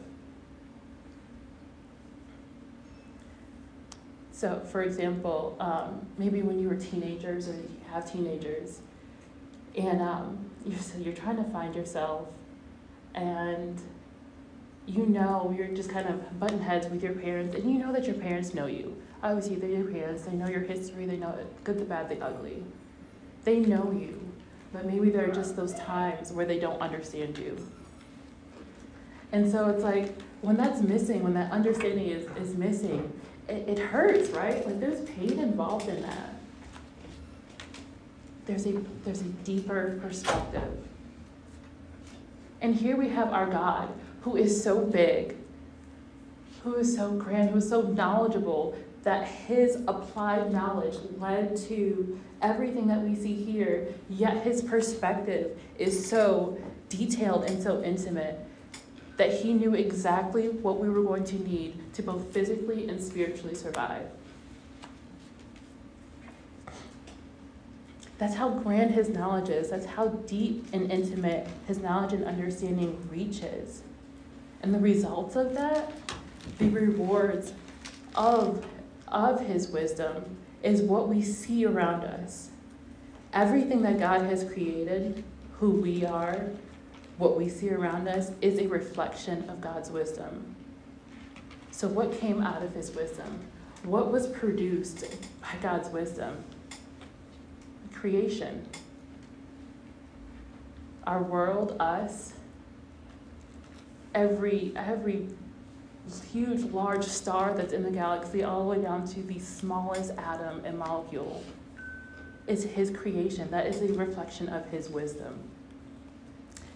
So, 4.32 4.60
for 4.70 4.84
example, 4.84 5.56
um, 5.60 6.06
maybe 6.18 6.42
when 6.42 6.60
you 6.60 6.68
were 6.68 6.76
teenagers 6.76 7.48
or 7.48 7.54
you 7.54 7.70
have 7.92 8.12
teenagers, 8.12 8.82
and 9.78 10.02
um, 10.02 10.50
you're, 10.66 10.80
so 10.80 10.98
you're 10.98 11.14
trying 11.14 11.38
to 11.38 11.50
find 11.52 11.74
yourself, 11.74 12.28
and 13.14 13.82
you 14.86 15.06
know 15.06 15.54
you're 15.58 15.70
just 15.70 15.90
kind 15.90 16.08
of 16.08 16.40
button 16.40 16.60
heads 16.60 16.88
with 16.88 17.02
your 17.02 17.14
parents, 17.14 17.56
and 17.56 17.72
you 17.72 17.80
know 17.80 17.94
that 17.94 18.06
your 18.06 18.16
parents 18.16 18.54
know 18.54 18.66
you. 18.66 19.02
Obviously, 19.24 19.56
they're 19.56 19.70
your 19.70 19.86
parents, 19.86 20.24
they 20.24 20.34
know 20.34 20.48
your 20.48 20.62
history, 20.62 21.06
they 21.06 21.18
know 21.18 21.32
it, 21.32 21.64
good, 21.64 21.80
the 21.80 21.86
bad, 21.86 22.10
the 22.10 22.24
ugly. 22.24 22.64
They 23.44 23.60
know 23.60 23.92
you, 23.92 24.20
but 24.74 24.86
maybe 24.86 25.10
there 25.10 25.30
are 25.30 25.34
just 25.34 25.56
those 25.56 25.74
times 25.74 26.32
where 26.32 26.46
they 26.46 26.60
don't 26.60 26.82
understand 26.82 27.38
you. 27.38 27.58
And 29.32 29.52
so 29.52 29.70
it's 29.70 29.84
like 29.84 30.20
when 30.42 30.58
that's 30.58 30.82
missing, 30.82 31.24
when 31.24 31.34
that 31.34 31.52
understanding 31.52 32.08
is, 32.08 32.26
is 32.38 32.56
missing, 32.56 33.12
it, 33.48 33.68
it 33.68 33.80
hurts, 33.80 34.30
right? 34.30 34.66
Like 34.66 34.80
there's 34.80 35.08
pain 35.10 35.40
involved 35.40 35.90
in 35.90 36.02
that. 36.02 36.36
There's 38.46 38.66
a 38.68 38.74
there's 39.04 39.22
a 39.22 39.30
deeper 39.44 40.00
perspective. 40.02 40.78
And 42.62 42.76
here 42.76 42.96
we 42.96 43.10
have 43.10 43.34
our 43.34 43.48
God 43.48 43.90
who 44.22 44.36
is 44.36 44.64
so 44.64 44.80
big, 44.80 45.36
who 46.64 46.76
is 46.76 46.96
so 46.96 47.12
grand, 47.12 47.50
who 47.52 47.58
is 47.58 47.70
so 47.70 47.82
knowledgeable 47.82 48.76
that 49.06 49.28
his 49.28 49.78
applied 49.88 50.52
knowledge 50.52 50.96
led 51.20 51.56
to 51.56 52.20
everything 52.42 52.88
that 52.88 53.00
we 53.00 53.16
see 53.16 53.36
here, 53.36 53.88
yet 54.10 54.44
his 54.44 54.64
perspective 54.64 55.58
is 55.78 56.10
so 56.10 56.58
detailed 56.90 57.44
and 57.44 57.62
so 57.62 57.84
intimate 57.84 58.40
that 59.18 59.32
he 59.32 59.54
knew 59.54 59.76
exactly 59.76 60.50
what 60.50 60.80
we 60.80 60.90
were 60.90 61.04
going 61.04 61.24
to 61.24 61.36
need 61.48 61.94
to 61.94 62.02
both 62.02 62.34
physically 62.34 62.90
and 62.90 63.02
spiritually 63.02 63.54
survive. 63.54 64.08
That's 68.18 68.36
how 68.36 68.50
grand 68.50 68.92
his 68.92 69.10
knowledge 69.10 69.50
is. 69.50 69.70
That's 69.70 69.86
how 69.86 70.08
deep 70.08 70.66
and 70.74 70.92
intimate 70.92 71.48
his 71.68 71.78
knowledge 71.78 72.14
and 72.14 72.26
understanding 72.26 73.08
reaches. 73.12 73.84
And 74.64 74.74
the 74.74 74.80
results 74.80 75.36
of 75.36 75.54
that, 75.54 75.94
the 76.58 76.70
rewards 76.70 77.54
of, 78.16 78.66
of 79.08 79.46
his 79.46 79.68
wisdom, 79.68 80.38
is 80.64 80.82
what 80.82 81.08
we 81.08 81.22
see 81.22 81.66
around 81.66 82.04
us. 82.04 82.50
Everything 83.34 83.82
that 83.84 84.00
God 84.00 84.22
has 84.22 84.44
created, 84.44 85.24
who 85.60 85.72
we 85.72 86.06
are, 86.06 86.50
what 87.18 87.38
we 87.38 87.48
see 87.48 87.70
around 87.70 88.08
us 88.08 88.32
is 88.42 88.60
a 88.60 88.68
reflection 88.68 89.50
of 89.50 89.62
God's 89.62 89.90
wisdom. 89.90 90.56
So, 91.72 91.88
what 91.88 92.20
came 92.20 92.42
out 92.42 92.64
of 92.64 92.74
his 92.74 92.92
wisdom? 92.92 93.42
What 93.84 94.12
was 94.12 94.28
produced 94.28 95.06
by 95.42 95.50
God's 95.62 95.90
wisdom? 95.90 96.44
Creation. 97.94 98.68
Our 101.06 101.22
world, 101.22 101.76
us, 101.80 102.34
every, 104.16 104.74
every 104.76 105.28
huge, 106.32 106.64
large 106.72 107.04
star 107.04 107.54
that's 107.54 107.74
in 107.74 107.84
the 107.84 107.92
galaxy, 107.92 108.44
all 108.44 108.64
the 108.64 108.70
way 108.70 108.82
down 108.82 109.08
to 109.08 109.22
the 109.24 109.40
smallest 109.40 110.12
atom 110.18 110.64
and 110.66 110.78
molecule, 110.78 111.44
is 112.48 112.64
his 112.64 112.92
creation. 112.92 113.50
That 113.50 113.66
is 113.66 113.82
a 113.82 113.94
reflection 113.94 114.50
of 114.50 114.68
his 114.70 114.90
wisdom. 114.90 115.40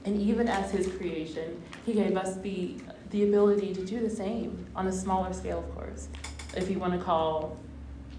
And 0.05 0.19
even 0.19 0.47
as 0.47 0.71
his 0.71 0.87
creation, 0.87 1.61
he 1.85 1.93
gave 1.93 2.17
us 2.17 2.37
the, 2.37 2.75
the 3.11 3.23
ability 3.23 3.73
to 3.75 3.85
do 3.85 3.99
the 3.99 4.09
same 4.09 4.65
on 4.75 4.87
a 4.87 4.91
smaller 4.91 5.33
scale, 5.33 5.59
of 5.59 5.75
course. 5.75 6.07
If 6.55 6.69
you 6.69 6.79
want 6.79 6.93
to 6.93 6.99
call 6.99 7.57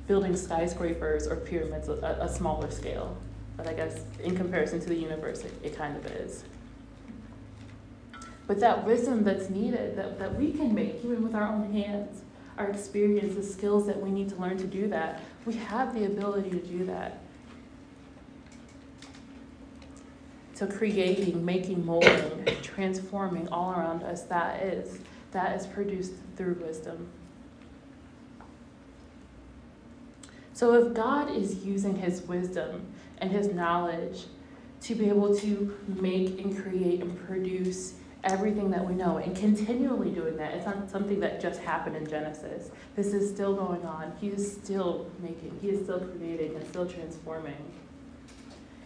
building 0.06 0.36
skyscrapers 0.36 1.26
or 1.26 1.36
pyramids 1.36 1.88
a, 1.88 2.18
a 2.20 2.28
smaller 2.28 2.70
scale. 2.70 3.16
But 3.56 3.68
I 3.68 3.74
guess 3.74 4.02
in 4.22 4.36
comparison 4.36 4.80
to 4.80 4.86
the 4.86 4.94
universe, 4.94 5.44
it, 5.44 5.52
it 5.62 5.76
kind 5.76 5.96
of 5.96 6.04
is. 6.06 6.44
But 8.50 8.58
that 8.58 8.84
wisdom 8.84 9.22
that's 9.22 9.48
needed, 9.48 9.94
that, 9.94 10.18
that 10.18 10.34
we 10.34 10.50
can 10.50 10.74
make, 10.74 11.04
even 11.04 11.22
with 11.22 11.36
our 11.36 11.46
own 11.46 11.72
hands, 11.72 12.22
our 12.58 12.68
experience, 12.68 13.36
the 13.36 13.44
skills 13.44 13.86
that 13.86 14.00
we 14.00 14.10
need 14.10 14.28
to 14.30 14.34
learn 14.34 14.58
to 14.58 14.66
do 14.66 14.88
that, 14.88 15.22
we 15.46 15.54
have 15.54 15.94
the 15.94 16.06
ability 16.06 16.50
to 16.50 16.58
do 16.58 16.84
that. 16.86 17.20
So 20.54 20.66
creating, 20.66 21.44
making, 21.44 21.86
molding, 21.86 22.44
transforming 22.60 23.46
all 23.50 23.70
around 23.70 24.02
us, 24.02 24.22
that 24.22 24.64
is, 24.64 24.98
that 25.30 25.56
is 25.56 25.68
produced 25.68 26.14
through 26.34 26.54
wisdom. 26.54 27.06
So 30.54 30.74
if 30.74 30.92
God 30.92 31.30
is 31.30 31.64
using 31.64 31.94
his 31.94 32.22
wisdom 32.22 32.92
and 33.18 33.30
his 33.30 33.46
knowledge 33.46 34.24
to 34.80 34.96
be 34.96 35.08
able 35.08 35.36
to 35.36 35.78
make 35.86 36.40
and 36.40 36.60
create 36.60 37.00
and 37.00 37.16
produce 37.28 37.94
everything 38.24 38.70
that 38.70 38.86
we 38.86 38.94
know 38.94 39.16
and 39.16 39.34
continually 39.36 40.10
doing 40.10 40.36
that. 40.36 40.52
It's 40.54 40.66
not 40.66 40.90
something 40.90 41.20
that 41.20 41.40
just 41.40 41.60
happened 41.60 41.96
in 41.96 42.06
Genesis. 42.06 42.70
This 42.94 43.14
is 43.14 43.30
still 43.30 43.54
going 43.54 43.84
on. 43.84 44.12
He 44.20 44.28
is 44.28 44.52
still 44.52 45.06
making, 45.20 45.58
he 45.62 45.70
is 45.70 45.84
still 45.84 46.00
creating 46.00 46.56
and 46.56 46.66
still 46.68 46.86
transforming 46.86 47.56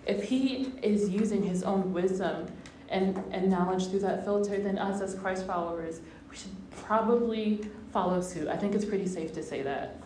if 0.07 0.25
he 0.25 0.73
is 0.83 1.09
using 1.09 1.43
his 1.43 1.63
own 1.63 1.93
wisdom 1.93 2.47
and, 2.89 3.23
and 3.31 3.51
knowledge 3.51 3.89
through 3.89 4.01
that 4.01 4.25
filter, 4.25 4.59
then 4.59 4.79
us 4.79 5.01
as 5.01 5.15
Christ 5.15 5.47
followers, 5.47 6.01
we 6.31 6.37
should 6.37 6.53
probably 6.71 7.69
follow 7.93 8.21
suit. 8.21 8.49
I 8.49 8.57
think 8.57 8.75
it's 8.75 8.85
pretty 8.85 9.07
safe 9.07 9.33
to 9.35 9.43
say 9.43 9.63
that. 9.63 10.01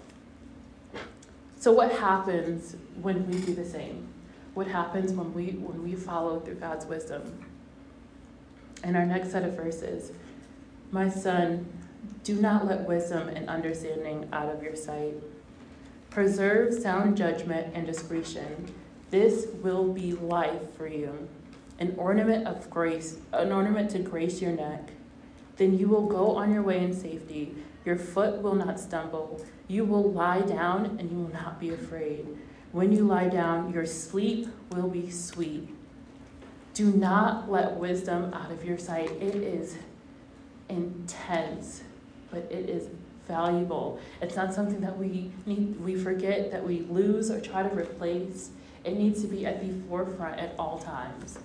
So 1.59 1.73
what 1.73 1.91
happens 1.93 2.77
when 3.03 3.29
we 3.29 3.41
do 3.41 3.55
the 3.55 3.65
same? 3.65 4.07
What 4.55 4.69
happens 4.69 5.13
when 5.13 5.35
we 5.35 5.51
when 5.51 5.83
we 5.83 5.95
follow 5.95 6.41
through 6.41 6.57
God's 6.57 6.87
wisdom? 6.87 7.45
In 8.85 8.97
our 8.97 9.07
next 9.07 9.33
set 9.33 9.45
of 9.45 9.55
verses, 9.55 10.13
my 10.91 11.09
son, 11.09 11.67
do 12.25 12.35
not 12.35 12.67
let 12.67 12.87
wisdom 12.87 13.29
and 13.29 13.49
understanding 13.49 14.29
out 14.33 14.55
of 14.55 14.63
your 14.63 14.77
sight. 14.77 15.15
Preserve 16.11 16.73
sound 16.73 17.17
judgment 17.17 17.75
and 17.75 17.87
discretion 17.87 18.73
this 19.11 19.47
will 19.63 19.91
be 19.91 20.13
life 20.13 20.77
for 20.77 20.87
you, 20.87 21.29
an 21.79 21.95
ornament 21.97 22.47
of 22.47 22.69
grace, 22.69 23.17
an 23.33 23.53
ornament 23.53 23.91
to 23.93 24.01
grace 24.01 24.43
your 24.43 24.53
neck. 24.53 24.91
Then 25.57 25.79
you 25.79 25.89
will 25.89 26.07
go 26.07 26.37
on 26.37 26.53
your 26.53 26.63
way 26.63 26.85
in 26.85 26.93
safety. 26.93 27.55
Your 27.87 27.97
foot 27.97 28.43
will 28.43 28.55
not 28.55 28.79
stumble. 28.79 29.43
You 29.67 29.87
will 29.87 30.13
lie 30.13 30.43
down 30.43 30.99
and 30.99 31.11
you 31.11 31.17
will 31.17 31.33
not 31.33 31.59
be 31.59 31.71
afraid. 31.71 32.27
When 32.73 32.93
you 32.93 33.07
lie 33.07 33.29
down, 33.29 33.73
your 33.73 33.87
sleep 33.87 34.49
will 34.73 34.89
be 34.89 35.11
sweet. 35.11 35.71
Do 36.79 36.93
not 36.93 37.51
let 37.51 37.75
wisdom 37.75 38.33
out 38.33 38.53
of 38.53 38.65
your 38.65 38.79
sight. 38.79 39.11
It 39.21 39.35
is 39.35 39.77
intense, 40.69 41.83
but 42.31 42.47
it 42.53 42.71
is 42.71 42.87
valuable. 43.27 43.99
It's 44.23 44.37
not 44.37 44.55
something 44.55 44.81
that 44.83 44.97
we 44.97 45.33
need 45.45 45.81
we 45.81 45.97
forget 45.97 46.53
that 46.53 46.65
we 46.65 46.83
lose 46.83 47.33
or 47.33 47.41
try 47.41 47.65
to 47.65 47.77
replace. 47.77 48.51
It 48.85 48.97
needs 48.97 49.23
to 49.23 49.27
be 49.27 49.45
at 49.45 49.61
the 49.61 49.75
forefront 49.89 50.39
at 50.39 50.55
all 50.57 50.79
times 50.79 51.41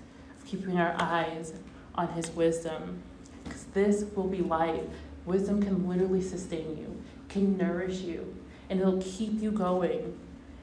keeping 0.45 0.77
our 0.77 0.95
eyes 0.99 1.53
on 1.95 2.09
His 2.09 2.29
wisdom. 2.29 3.01
Because 3.43 3.63
this 3.73 4.05
will 4.15 4.27
be 4.27 4.41
life. 4.41 4.83
Wisdom 5.25 5.63
can 5.63 5.89
literally 5.89 6.21
sustain 6.21 6.77
you, 6.77 7.01
can 7.27 7.57
nourish 7.57 8.01
you, 8.01 8.35
and 8.69 8.79
it'll 8.79 9.01
keep 9.01 9.41
you 9.41 9.49
going. 9.49 10.15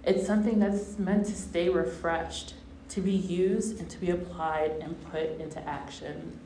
It's 0.04 0.24
something 0.24 0.60
that's 0.60 0.96
meant 0.96 1.26
to 1.26 1.34
stay 1.34 1.68
refreshed, 1.68 2.54
to 2.90 3.00
be 3.00 3.12
used 3.12 3.78
and 3.78 3.88
to 3.88 3.98
be 3.98 4.10
applied 4.10 4.72
and 4.80 5.00
put 5.10 5.40
into 5.40 5.60
action. 5.66 6.38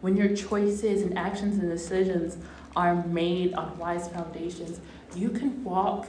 When 0.00 0.16
your 0.16 0.34
choices 0.34 1.02
and 1.02 1.16
actions 1.18 1.58
and 1.58 1.68
decisions 1.68 2.36
are 2.74 3.04
made 3.06 3.54
on 3.54 3.76
wise 3.78 4.08
foundations, 4.08 4.80
you 5.14 5.28
can 5.28 5.62
walk 5.62 6.08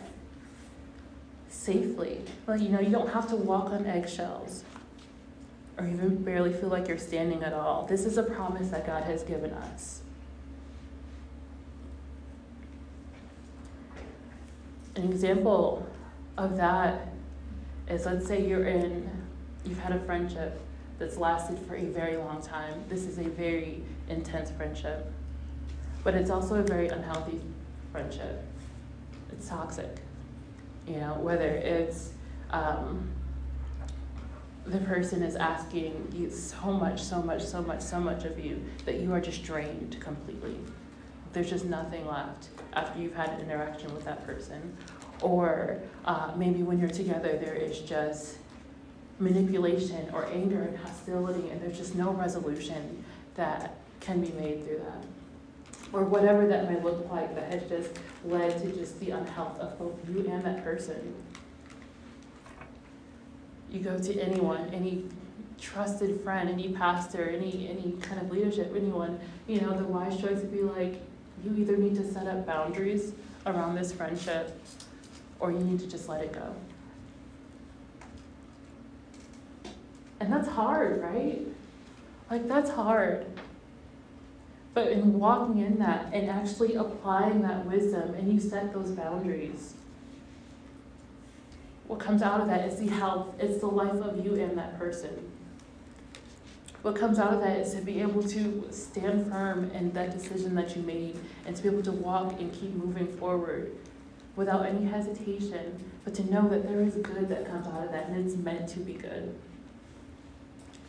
safely. 1.50 2.22
Well, 2.48 2.60
you 2.60 2.70
know, 2.70 2.80
you 2.80 2.90
don't 2.90 3.12
have 3.14 3.28
to 3.30 3.36
walk 3.36 3.72
on 3.72 3.86
eggshells 3.86 4.64
or 5.78 5.88
even 5.88 6.24
barely 6.24 6.54
feel 6.54 6.70
like 6.70 6.88
you're 6.88 6.98
standing 6.98 7.44
at 7.44 7.54
all. 7.54 7.86
This 7.88 8.06
is 8.06 8.18
a 8.18 8.24
promise 8.24 8.70
that 8.70 8.86
God 8.86 9.04
has 9.04 9.24
given 9.24 9.52
us. 9.52 10.02
An 14.96 15.12
example 15.12 15.88
of 16.38 16.58
that 16.58 17.13
is 17.88 18.06
let's 18.06 18.28
say 18.28 18.46
you're 18.46 18.66
in, 18.66 19.10
you've 19.66 19.80
had 19.80 19.94
a 19.94 20.00
friendship 20.00 20.60
that's 21.00 21.18
lasted 21.18 21.60
for 21.68 21.76
a 21.76 21.86
very 21.86 22.18
long 22.18 22.42
time. 22.42 22.84
This 22.90 23.06
is 23.06 23.18
a 23.18 23.24
very 23.24 23.84
intense 24.10 24.52
friendship, 24.52 25.12
but 26.04 26.14
it's 26.14 26.30
also 26.30 26.56
a 26.56 26.64
very 26.64 26.88
unhealthy 26.88 27.42
friendship. 27.92 28.44
It's 29.32 29.50
toxic. 29.50 29.98
You 30.88 30.98
know, 30.98 31.16
whether 31.16 31.48
it's 31.48 32.12
um, 32.52 33.10
the 34.66 34.80
person 34.80 35.24
is 35.24 35.36
asking 35.36 36.10
you 36.14 36.30
so 36.30 36.72
much, 36.72 37.02
so 37.02 37.22
much, 37.22 37.44
so 37.44 37.62
much, 37.62 37.82
so 37.82 38.00
much 38.00 38.24
of 38.24 38.40
you 38.40 38.64
that 38.86 39.00
you 39.00 39.12
are 39.14 39.22
just 39.22 39.44
drained 39.44 39.98
completely. 40.00 40.58
there's 41.34 41.50
just 41.50 41.66
nothing 41.66 42.06
left 42.06 42.50
after 42.74 43.00
you've 43.02 43.16
had 43.16 43.30
an 43.30 43.42
interaction 43.42 43.92
with 43.96 44.06
that 44.06 44.24
person. 44.26 44.78
Or 45.24 45.80
uh, 46.06 46.34
maybe 46.36 46.64
when 46.64 46.80
you're 46.80 46.90
together, 46.90 47.38
there 47.38 47.56
is 47.56 47.80
just 47.80 48.38
manipulation 49.20 50.10
or 50.14 50.26
anger 50.26 50.62
and 50.64 50.78
hostility, 50.78 51.50
and 51.50 51.62
there's 51.62 51.78
just 51.78 51.96
no 51.96 52.12
resolution 52.12 53.04
that 53.36 53.78
can 54.02 54.22
be 54.22 54.32
made 54.34 54.66
through 54.66 54.80
that. 54.80 55.06
Or 55.94 56.04
whatever 56.04 56.46
that 56.48 56.70
may 56.70 56.80
look 56.82 57.10
like 57.10 57.34
that 57.36 57.54
has 57.54 57.70
just 57.70 58.00
led 58.26 58.62
to 58.62 58.72
just 58.74 59.00
the 59.00 59.12
unhealth 59.12 59.60
of 59.60 59.80
both 59.80 59.98
you 60.10 60.30
and 60.30 60.44
that 60.44 60.64
person. 60.64 61.16
You 63.72 63.80
go 63.80 63.98
to 63.98 64.20
anyone, 64.20 64.70
any 64.74 65.06
trusted 65.60 66.20
friend, 66.22 66.50
any 66.50 66.70
pastor, 66.74 67.30
any 67.30 67.70
any 67.70 67.94
kind 68.02 68.22
of 68.22 68.30
leadership, 68.30 68.74
anyone, 68.76 69.20
you 69.48 69.62
know, 69.62 69.76
the 69.78 69.86
wise 69.86 70.20
choice 70.20 70.40
would 70.40 70.52
be 70.52 70.62
like, 70.62 71.02
you 71.44 71.56
either 71.58 71.78
need 71.78 71.96
to 71.96 72.12
set 72.12 72.28
up 72.28 72.46
boundaries 72.46 73.14
around 73.46 73.76
this 73.76 73.92
friendship 73.92 74.60
or 75.44 75.52
you 75.52 75.60
need 75.60 75.78
to 75.78 75.88
just 75.88 76.08
let 76.08 76.22
it 76.22 76.32
go. 76.32 76.56
And 80.22 80.32
that's 80.32 80.48
hard, 80.48 81.02
right? 81.02 81.42
Like, 82.32 82.48
that's 82.48 82.72
hard. 82.72 83.26
But 84.74 84.88
in 84.88 85.20
walking 85.20 85.60
in 85.60 85.80
that 85.80 86.14
and 86.14 86.30
actually 86.30 86.76
applying 86.76 87.42
that 87.42 87.66
wisdom, 87.66 88.14
and 88.14 88.32
you 88.32 88.40
set 88.40 88.74
those 88.74 88.92
boundaries, 88.92 89.74
what 91.88 92.00
comes 92.00 92.22
out 92.22 92.40
of 92.40 92.48
that 92.48 92.66
is 92.66 92.80
the 92.80 92.88
health, 92.88 93.36
it's 93.38 93.60
the 93.60 93.68
life 93.68 94.02
of 94.02 94.26
you 94.26 94.36
and 94.36 94.58
that 94.58 94.80
person. 94.80 95.30
What 96.84 96.96
comes 96.96 97.20
out 97.20 97.34
of 97.34 97.42
that 97.42 97.60
is 97.60 97.76
to 97.76 97.82
be 97.82 98.00
able 98.00 98.24
to 98.24 98.68
stand 98.72 99.30
firm 99.30 99.72
in 99.72 99.92
that 99.92 100.18
decision 100.18 100.56
that 100.56 100.74
you 100.78 100.84
made 100.84 101.20
and 101.46 101.54
to 101.54 101.62
be 101.62 101.68
able 101.68 101.84
to 101.84 101.92
walk 101.92 102.40
and 102.40 102.52
keep 102.54 102.74
moving 102.74 103.08
forward 103.18 103.76
without 104.36 104.66
any 104.66 104.86
hesitation, 104.86 105.84
but 106.04 106.14
to 106.16 106.32
know 106.32 106.48
that 106.50 106.68
there 106.68 106.82
is 106.82 106.96
good 106.96 107.30
that 107.30 107.46
comes 107.46 107.68
out 107.68 107.84
of 107.84 107.92
that 107.92 108.08
and 108.08 108.26
it's 108.26 108.36
meant 108.36 108.68
to 108.70 108.80
be 108.80 108.94
good. 108.94 109.34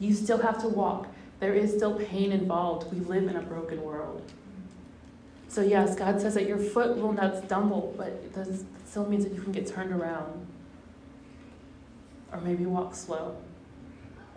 You 0.00 0.14
still 0.14 0.38
have 0.38 0.60
to 0.62 0.68
walk. 0.68 1.08
There 1.40 1.54
is 1.54 1.72
still 1.72 1.94
pain 1.98 2.32
involved. 2.32 2.92
We 2.92 3.00
live 3.00 3.24
in 3.28 3.36
a 3.36 3.42
broken 3.42 3.82
world. 3.82 4.22
So, 5.48 5.60
yes, 5.60 5.94
God 5.94 6.20
says 6.20 6.34
that 6.34 6.48
your 6.48 6.58
foot 6.58 6.96
will 6.96 7.12
not 7.12 7.44
stumble, 7.44 7.94
but 7.96 8.32
that 8.34 8.48
still 8.86 9.06
means 9.06 9.24
that 9.24 9.34
you 9.34 9.42
can 9.42 9.52
get 9.52 9.66
turned 9.66 9.92
around 9.92 10.46
or 12.32 12.40
maybe 12.40 12.66
walk 12.66 12.94
slow. 12.94 13.36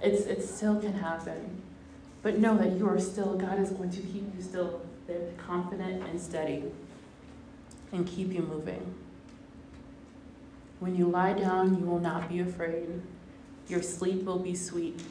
It's, 0.02 0.26
it 0.26 0.44
still 0.44 0.80
can 0.80 0.94
happen. 0.94 1.64
But 2.22 2.38
know 2.38 2.58
that 2.58 2.74
you 2.74 2.88
are 2.88 3.00
still, 3.00 3.36
God 3.36 3.60
is 3.60 3.72
going 3.72 3.90
to 3.92 4.02
keep 4.02 4.36
you 4.36 4.42
still 4.42 4.82
there, 5.08 5.32
confident 5.38 6.04
and 6.08 6.20
steady, 6.20 6.66
and 7.92 8.08
keep 8.08 8.32
you 8.34 8.42
moving. 8.42 8.94
When 10.80 10.96
you 10.96 11.08
lie 11.08 11.34
down, 11.34 11.78
you 11.80 11.86
will 11.86 12.00
not 12.00 12.30
be 12.30 12.40
afraid. 12.40 13.02
Your 13.68 13.82
sleep 13.82 14.24
will 14.24 14.40
be 14.40 14.56
sweet. 14.56 15.02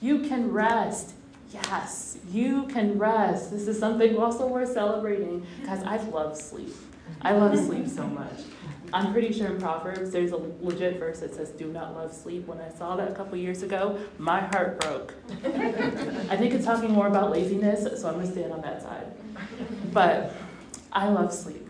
You 0.00 0.20
can 0.20 0.52
rest. 0.52 1.14
Yes, 1.52 2.18
you 2.30 2.66
can 2.68 2.98
rest. 2.98 3.50
This 3.50 3.66
is 3.66 3.78
something 3.78 4.16
also 4.16 4.46
worth 4.46 4.72
celebrating 4.72 5.46
because 5.60 5.82
I 5.82 5.96
love 5.96 6.36
sleep. 6.36 6.74
I 7.22 7.32
love 7.32 7.58
sleep 7.58 7.88
so 7.88 8.06
much. 8.06 8.40
I'm 8.92 9.12
pretty 9.12 9.32
sure 9.32 9.48
in 9.48 9.60
Proverbs 9.60 10.10
there's 10.10 10.32
a 10.32 10.36
legit 10.36 10.98
verse 10.98 11.20
that 11.20 11.34
says, 11.34 11.50
Do 11.50 11.66
not 11.68 11.94
love 11.94 12.12
sleep. 12.12 12.46
When 12.46 12.60
I 12.60 12.70
saw 12.70 12.96
that 12.96 13.10
a 13.10 13.14
couple 13.14 13.36
years 13.36 13.62
ago, 13.62 13.98
my 14.18 14.40
heart 14.40 14.80
broke. 14.80 15.14
I 15.44 16.36
think 16.36 16.54
it's 16.54 16.64
talking 16.64 16.90
more 16.90 17.06
about 17.06 17.30
laziness, 17.30 18.00
so 18.00 18.08
I'm 18.08 18.14
going 18.14 18.26
to 18.26 18.32
stand 18.32 18.52
on 18.52 18.62
that 18.62 18.82
side. 18.82 19.06
But 19.92 20.34
I 20.92 21.08
love 21.08 21.32
sleep. 21.32 21.67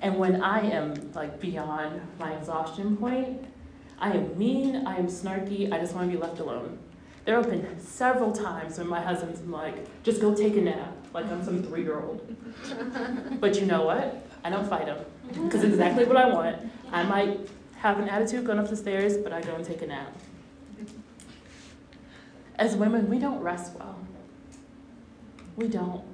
And 0.00 0.16
when 0.16 0.42
I 0.42 0.60
am 0.60 1.12
like 1.12 1.40
beyond 1.40 2.00
my 2.18 2.32
exhaustion 2.32 2.96
point, 2.96 3.44
I 3.98 4.12
am 4.12 4.38
mean, 4.38 4.86
I 4.86 4.96
am 4.96 5.08
snarky, 5.08 5.72
I 5.72 5.78
just 5.78 5.94
want 5.94 6.10
to 6.10 6.16
be 6.16 6.22
left 6.22 6.38
alone. 6.38 6.78
There 7.24 7.36
have 7.36 7.50
been 7.50 7.78
several 7.78 8.32
times 8.32 8.78
when 8.78 8.86
my 8.86 9.00
husband's 9.00 9.42
like, 9.42 9.74
just 10.02 10.20
go 10.20 10.34
take 10.34 10.56
a 10.56 10.60
nap, 10.60 10.96
like 11.12 11.26
I'm 11.26 11.44
some 11.44 11.62
three 11.62 11.82
year 11.82 12.00
old. 12.00 12.36
But 13.40 13.60
you 13.60 13.66
know 13.66 13.84
what? 13.84 14.26
I 14.44 14.50
don't 14.50 14.68
fight 14.68 14.86
him, 14.86 14.98
because 15.44 15.62
it's 15.62 15.74
exactly 15.74 16.04
what 16.04 16.16
I 16.16 16.32
want. 16.32 16.56
I 16.92 17.02
might 17.02 17.50
have 17.76 17.98
an 17.98 18.08
attitude 18.08 18.46
going 18.46 18.58
up 18.58 18.68
the 18.68 18.76
stairs, 18.76 19.16
but 19.16 19.32
I 19.32 19.42
go 19.42 19.54
and 19.54 19.64
take 19.64 19.82
a 19.82 19.86
nap. 19.86 20.12
As 22.56 22.76
women, 22.76 23.08
we 23.08 23.18
don't 23.18 23.40
rest 23.40 23.74
well. 23.74 23.98
We 25.56 25.68
don't. 25.68 26.04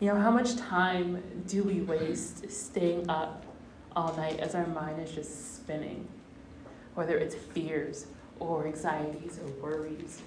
You 0.00 0.06
know, 0.06 0.20
how 0.20 0.30
much 0.30 0.56
time 0.56 1.20
do 1.48 1.64
we 1.64 1.80
waste 1.80 2.48
staying 2.52 3.10
up 3.10 3.44
all 3.96 4.14
night 4.16 4.38
as 4.38 4.54
our 4.54 4.66
mind 4.68 5.02
is 5.02 5.10
just 5.10 5.56
spinning? 5.56 6.06
Whether 6.94 7.18
it's 7.18 7.34
fears 7.34 8.06
or 8.38 8.66
anxieties 8.68 9.40
or 9.42 9.50
worries. 9.60 10.22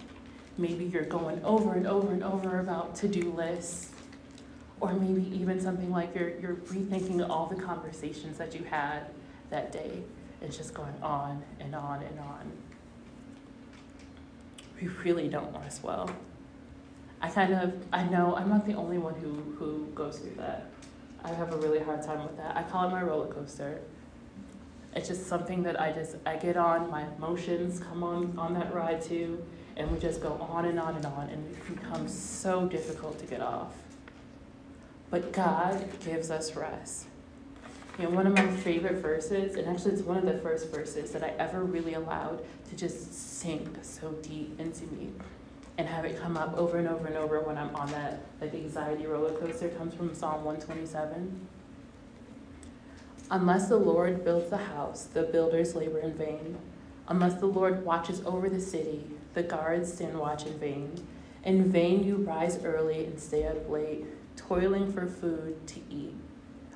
Maybe 0.57 0.83
you're 0.83 1.05
going 1.05 1.41
over 1.45 1.75
and 1.75 1.87
over 1.87 2.11
and 2.11 2.21
over 2.21 2.59
about 2.59 2.95
to 2.95 3.07
do 3.07 3.31
lists. 3.31 3.91
Or 4.81 4.91
maybe 4.93 5.33
even 5.37 5.61
something 5.61 5.89
like 5.89 6.15
you're, 6.15 6.37
you're 6.39 6.55
rethinking 6.55 7.27
all 7.29 7.45
the 7.45 7.61
conversations 7.61 8.37
that 8.39 8.53
you 8.53 8.65
had 8.65 9.05
that 9.51 9.71
day. 9.71 10.01
It's 10.41 10.57
just 10.57 10.73
going 10.73 10.95
on 11.01 11.41
and 11.61 11.73
on 11.75 12.03
and 12.03 12.19
on. 12.19 12.51
We 14.81 14.87
really 15.03 15.29
don't 15.29 15.53
want 15.53 15.63
rest 15.63 15.81
well. 15.83 16.09
I 17.21 17.29
kind 17.29 17.53
of, 17.53 17.73
I 17.93 18.03
know 18.03 18.35
I'm 18.35 18.49
not 18.49 18.65
the 18.65 18.73
only 18.73 18.97
one 18.97 19.13
who, 19.15 19.33
who 19.59 19.85
goes 19.93 20.17
through 20.17 20.35
that. 20.37 20.71
I 21.23 21.29
have 21.29 21.53
a 21.53 21.57
really 21.57 21.79
hard 21.79 22.01
time 22.01 22.23
with 22.23 22.35
that. 22.37 22.57
I 22.57 22.63
call 22.63 22.87
it 22.87 22.91
my 22.91 23.03
roller 23.03 23.27
coaster. 23.27 23.79
It's 24.95 25.07
just 25.07 25.27
something 25.27 25.61
that 25.63 25.79
I 25.79 25.91
just, 25.91 26.15
I 26.25 26.35
get 26.35 26.57
on, 26.57 26.89
my 26.89 27.05
emotions 27.17 27.79
come 27.79 28.03
on, 28.03 28.33
on 28.37 28.55
that 28.55 28.73
ride 28.73 29.01
too, 29.01 29.41
and 29.77 29.89
we 29.91 29.99
just 29.99 30.21
go 30.21 30.33
on 30.49 30.65
and 30.65 30.79
on 30.79 30.95
and 30.95 31.05
on, 31.05 31.29
and 31.29 31.55
it 31.55 31.75
becomes 31.75 32.11
so 32.11 32.67
difficult 32.67 33.19
to 33.19 33.25
get 33.25 33.39
off. 33.39 33.73
But 35.11 35.31
God 35.31 35.87
gives 36.03 36.31
us 36.31 36.55
rest. 36.55 37.05
You 37.99 38.05
know, 38.05 38.09
one 38.11 38.25
of 38.25 38.33
my 38.33 38.47
favorite 38.47 38.95
verses, 38.95 39.55
and 39.55 39.67
actually 39.67 39.91
it's 39.93 40.01
one 40.01 40.17
of 40.17 40.25
the 40.25 40.39
first 40.39 40.71
verses 40.71 41.11
that 41.11 41.23
I 41.23 41.33
ever 41.37 41.63
really 41.63 41.93
allowed 41.93 42.41
to 42.69 42.75
just 42.75 43.13
sink 43.13 43.77
so 43.83 44.11
deep 44.23 44.59
into 44.59 44.85
me 44.85 45.11
and 45.81 45.89
have 45.89 46.05
it 46.05 46.21
come 46.21 46.37
up 46.37 46.55
over 46.57 46.77
and 46.77 46.87
over 46.87 47.07
and 47.07 47.17
over 47.17 47.39
when 47.39 47.57
I'm 47.57 47.75
on 47.75 47.89
that 47.89 48.19
like 48.39 48.53
anxiety 48.53 49.07
roller 49.07 49.33
coaster 49.39 49.67
comes 49.69 49.95
from 49.95 50.13
Psalm 50.13 50.43
127. 50.43 51.47
Unless 53.31 53.67
the 53.67 53.77
Lord 53.77 54.23
builds 54.23 54.51
the 54.51 54.57
house, 54.57 55.05
the 55.05 55.23
builders 55.23 55.73
labor 55.73 55.97
in 55.97 56.13
vain. 56.13 56.59
Unless 57.07 57.39
the 57.39 57.47
Lord 57.47 57.83
watches 57.83 58.21
over 58.27 58.47
the 58.47 58.61
city, 58.61 59.07
the 59.33 59.41
guards 59.41 59.91
stand 59.91 60.19
watch 60.19 60.45
in 60.45 60.59
vain. 60.59 61.07
In 61.43 61.71
vain 61.71 62.03
you 62.03 62.17
rise 62.17 62.63
early 62.63 63.03
and 63.05 63.19
stay 63.19 63.47
up 63.47 63.67
late, 63.67 64.05
toiling 64.37 64.93
for 64.93 65.07
food 65.07 65.65
to 65.65 65.79
eat. 65.89 66.13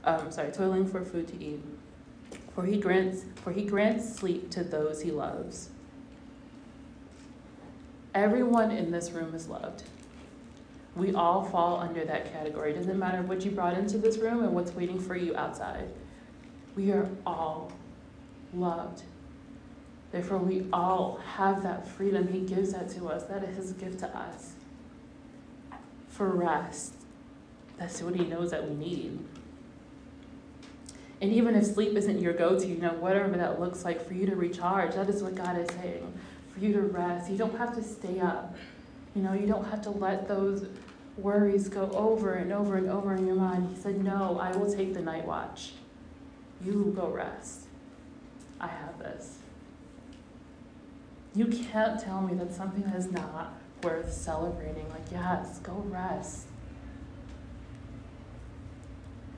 Um, 0.03 0.31
sorry, 0.31 0.51
toiling 0.51 0.87
for 0.87 1.05
food 1.05 1.27
to 1.27 1.43
eat. 1.43 1.61
For 2.55 2.65
he 2.65 2.77
grants, 2.77 3.25
for 3.35 3.51
he 3.51 3.65
grants 3.65 4.15
sleep 4.15 4.49
to 4.51 4.63
those 4.63 5.03
he 5.03 5.11
loves. 5.11 5.69
Everyone 8.15 8.71
in 8.71 8.91
this 8.91 9.11
room 9.11 9.35
is 9.35 9.49
loved. 9.49 9.83
We 10.95 11.13
all 11.13 11.43
fall 11.43 11.81
under 11.81 12.05
that 12.05 12.31
category. 12.31 12.71
It 12.71 12.77
doesn't 12.77 12.97
matter 12.97 13.21
what 13.21 13.43
you 13.43 13.51
brought 13.51 13.77
into 13.77 13.97
this 13.97 14.17
room 14.17 14.41
and 14.41 14.53
what's 14.53 14.71
waiting 14.71 15.01
for 15.01 15.17
you 15.17 15.35
outside. 15.35 15.89
We 16.77 16.91
are 16.91 17.09
all 17.25 17.73
loved. 18.53 19.03
Therefore, 20.13 20.37
we 20.37 20.65
all 20.71 21.19
have 21.35 21.61
that 21.63 21.85
freedom. 21.85 22.29
He 22.29 22.39
gives 22.39 22.71
that 22.71 22.89
to 22.91 23.09
us. 23.09 23.23
That 23.23 23.43
is 23.43 23.57
His 23.57 23.73
gift 23.73 23.99
to 23.99 24.17
us. 24.17 24.53
For 26.07 26.29
rest, 26.29 26.93
that's 27.77 28.01
what 28.01 28.15
He 28.15 28.23
knows 28.23 28.51
that 28.51 28.65
we 28.65 28.75
need. 28.75 29.19
And 31.21 31.33
even 31.33 31.53
if 31.55 31.65
sleep 31.65 31.97
isn't 31.97 32.21
your 32.21 32.31
go 32.31 32.57
to, 32.57 32.65
you 32.65 32.77
know, 32.77 32.93
whatever 32.93 33.35
that 33.35 33.59
looks 33.59 33.83
like 33.83 34.07
for 34.07 34.13
you 34.13 34.25
to 34.25 34.37
recharge, 34.37 34.95
that 34.95 35.09
is 35.09 35.21
what 35.21 35.35
God 35.35 35.57
is 35.59 35.67
saying. 35.81 36.13
For 36.55 36.61
you 36.61 36.73
to 36.73 36.81
rest. 36.81 37.29
You 37.29 37.37
don't 37.37 37.57
have 37.57 37.75
to 37.75 37.83
stay 37.83 38.19
up. 38.19 38.55
You 39.13 39.21
know, 39.21 39.33
you 39.33 39.45
don't 39.45 39.65
have 39.65 39.81
to 39.83 39.89
let 39.89 40.27
those 40.27 40.67
worries 41.17 41.69
go 41.69 41.89
over 41.91 42.33
and 42.33 42.51
over 42.51 42.75
and 42.77 42.89
over 42.89 43.13
in 43.13 43.27
your 43.27 43.35
mind. 43.35 43.69
He 43.75 43.81
said, 43.81 44.03
No, 44.03 44.39
I 44.39 44.55
will 44.55 44.73
take 44.73 44.93
the 44.93 45.01
night 45.01 45.25
watch. 45.25 45.73
You 46.63 46.93
go 46.95 47.07
rest. 47.07 47.67
I 48.59 48.67
have 48.67 48.97
this. 48.99 49.39
You 51.35 51.47
can't 51.47 51.99
tell 51.99 52.21
me 52.21 52.33
that 52.35 52.53
something 52.53 52.83
is 52.83 53.11
not 53.11 53.53
worth 53.83 54.11
celebrating. 54.13 54.89
Like, 54.89 55.11
yes, 55.11 55.59
go 55.59 55.73
rest. 55.87 56.47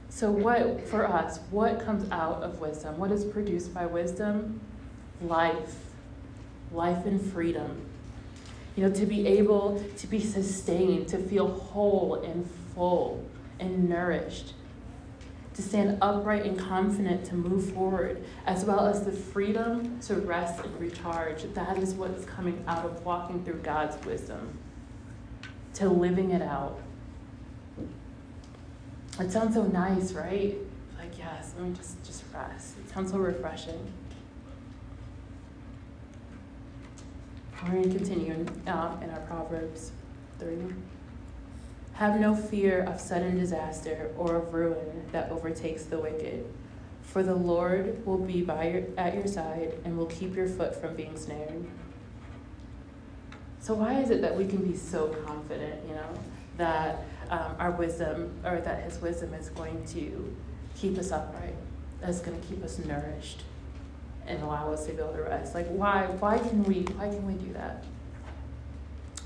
So, 0.10 0.32
what 0.32 0.88
for 0.88 1.08
us, 1.08 1.39
what 1.49 1.84
comes 1.84 2.10
out 2.12 2.43
of 2.43 2.60
wisdom? 2.60 2.97
What 2.97 3.12
is 3.12 3.25
produced 3.25 3.73
by 3.73 3.86
wisdom? 3.86 4.62
Life. 5.21 5.87
Life 6.71 7.06
and 7.06 7.21
freedom. 7.21 7.86
You 8.75 8.88
know, 8.88 8.93
to 8.93 9.06
be 9.06 9.25
able 9.27 9.84
to 9.97 10.08
be 10.08 10.19
sustained, 10.19 11.08
to 11.10 11.17
feel 11.17 11.47
whole 11.47 12.15
and 12.15 12.49
full 12.75 13.25
and 13.60 13.89
nourished, 13.89 14.53
to 15.56 15.63
stand 15.63 15.97
upright 16.01 16.45
and 16.45 16.60
confident 16.60 17.25
to 17.25 17.36
move 17.36 17.73
forward, 17.73 18.23
as 18.45 18.63
well 18.65 18.86
as 18.86 19.03
the 19.03 19.12
freedom 19.12 19.99
to 20.01 20.15
rest 20.15 20.63
and 20.63 20.80
recharge. 20.80 21.41
That 21.56 21.80
is 21.80 21.95
what's 21.95 22.25
coming 22.25 22.63
out 22.67 22.86
of 22.86 23.03
walking 23.03 23.43
through 23.43 23.62
God's 23.62 24.03
wisdom, 24.06 24.60
to 25.73 25.89
living 25.89 26.30
it 26.32 26.43
out. 26.43 26.80
It 29.19 29.32
sounds 29.32 29.56
so 29.56 29.63
nice, 29.63 30.13
right? 30.13 30.56
Like, 30.99 31.17
yes, 31.17 31.53
let 31.58 31.67
me 31.67 31.75
just, 31.75 32.03
just 32.03 32.23
rest. 32.32 32.75
It 32.77 32.93
sounds 32.93 33.12
so 33.12 33.17
refreshing. 33.17 33.91
We're 37.63 37.71
going 37.71 37.83
to 37.83 37.97
continue 37.97 38.33
in, 38.33 38.47
um, 38.67 39.01
in 39.01 39.09
our 39.09 39.21
Proverbs 39.21 39.91
3. 40.39 40.57
Have 41.93 42.19
no 42.19 42.35
fear 42.35 42.83
of 42.83 43.01
sudden 43.01 43.37
disaster 43.37 44.11
or 44.15 44.35
of 44.35 44.53
ruin 44.53 45.07
that 45.11 45.31
overtakes 45.31 45.83
the 45.83 45.97
wicked. 45.97 46.45
For 47.01 47.23
the 47.23 47.33
Lord 47.33 48.05
will 48.05 48.19
be 48.19 48.43
by 48.43 48.69
your, 48.69 48.83
at 48.97 49.15
your 49.15 49.25
side 49.25 49.73
and 49.83 49.97
will 49.97 50.05
keep 50.05 50.35
your 50.35 50.47
foot 50.47 50.79
from 50.79 50.95
being 50.95 51.17
snared. 51.17 51.65
So, 53.59 53.73
why 53.73 53.99
is 54.01 54.11
it 54.11 54.21
that 54.21 54.35
we 54.35 54.45
can 54.45 54.63
be 54.63 54.77
so 54.77 55.07
confident, 55.25 55.83
you 55.87 55.95
know, 55.95 56.09
that 56.57 57.05
um, 57.29 57.55
our 57.57 57.71
wisdom, 57.71 58.39
or 58.45 58.61
that 58.61 58.83
His 58.83 59.01
wisdom 59.01 59.33
is 59.33 59.49
going 59.49 59.83
to 59.87 60.35
keep 60.75 60.97
us 60.97 61.11
upright, 61.11 61.55
that's 61.99 62.19
going 62.19 62.39
to 62.39 62.47
keep 62.47 62.63
us 62.63 62.77
nourished? 62.77 63.41
And 64.27 64.41
allow 64.43 64.71
us 64.71 64.85
to 64.85 64.93
able 64.93 65.13
to 65.13 65.23
rest. 65.23 65.55
Like 65.55 65.67
why 65.67 66.05
why 66.19 66.37
can 66.37 66.63
we 66.63 66.81
why 66.95 67.09
can 67.09 67.25
we 67.25 67.33
do 67.33 67.53
that? 67.53 67.83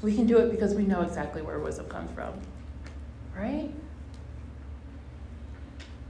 We 0.01 0.15
can 0.15 0.25
do 0.25 0.37
it 0.37 0.51
because 0.51 0.73
we 0.73 0.83
know 0.83 1.01
exactly 1.01 1.41
where 1.41 1.59
wisdom 1.59 1.87
comes 1.87 2.11
from. 2.11 2.33
Right? 3.37 3.71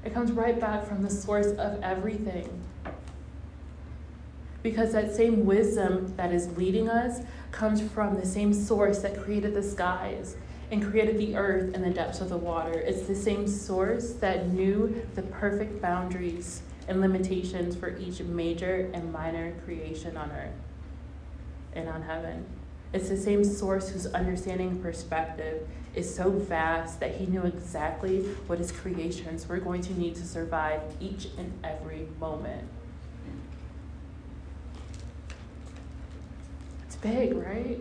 It 0.03 0.13
comes 0.13 0.31
right 0.31 0.59
back 0.59 0.85
from 0.85 1.03
the 1.03 1.09
source 1.09 1.47
of 1.47 1.81
everything. 1.83 2.61
Because 4.63 4.93
that 4.93 5.15
same 5.15 5.45
wisdom 5.45 6.13
that 6.17 6.31
is 6.31 6.55
leading 6.57 6.89
us 6.89 7.21
comes 7.51 7.81
from 7.81 8.19
the 8.19 8.25
same 8.25 8.53
source 8.53 8.99
that 8.99 9.19
created 9.21 9.53
the 9.53 9.63
skies 9.63 10.35
and 10.71 10.83
created 10.83 11.17
the 11.17 11.35
earth 11.35 11.73
and 11.73 11.83
the 11.83 11.89
depths 11.89 12.21
of 12.21 12.29
the 12.29 12.37
water. 12.37 12.71
It's 12.71 13.03
the 13.03 13.15
same 13.15 13.47
source 13.47 14.13
that 14.13 14.49
knew 14.49 15.05
the 15.15 15.23
perfect 15.23 15.81
boundaries 15.81 16.61
and 16.87 17.01
limitations 17.01 17.75
for 17.75 17.97
each 17.97 18.21
major 18.21 18.89
and 18.93 19.11
minor 19.11 19.53
creation 19.65 20.17
on 20.17 20.31
earth 20.31 20.53
and 21.73 21.87
on 21.87 22.01
heaven. 22.03 22.45
It's 22.93 23.09
the 23.09 23.17
same 23.17 23.43
source 23.43 23.89
whose 23.89 24.07
understanding 24.07 24.69
and 24.69 24.83
perspective 24.83 25.67
is 25.95 26.13
so 26.13 26.29
vast 26.29 26.99
that 26.99 27.15
he 27.15 27.25
knew 27.25 27.43
exactly 27.43 28.21
what 28.47 28.59
his 28.59 28.71
creations 28.71 29.47
were 29.47 29.57
going 29.57 29.81
to 29.81 29.93
need 29.97 30.15
to 30.15 30.25
survive 30.25 30.81
each 30.99 31.27
and 31.37 31.53
every 31.63 32.07
moment. 32.19 32.67
It's 36.85 36.95
big, 36.97 37.33
right? 37.35 37.79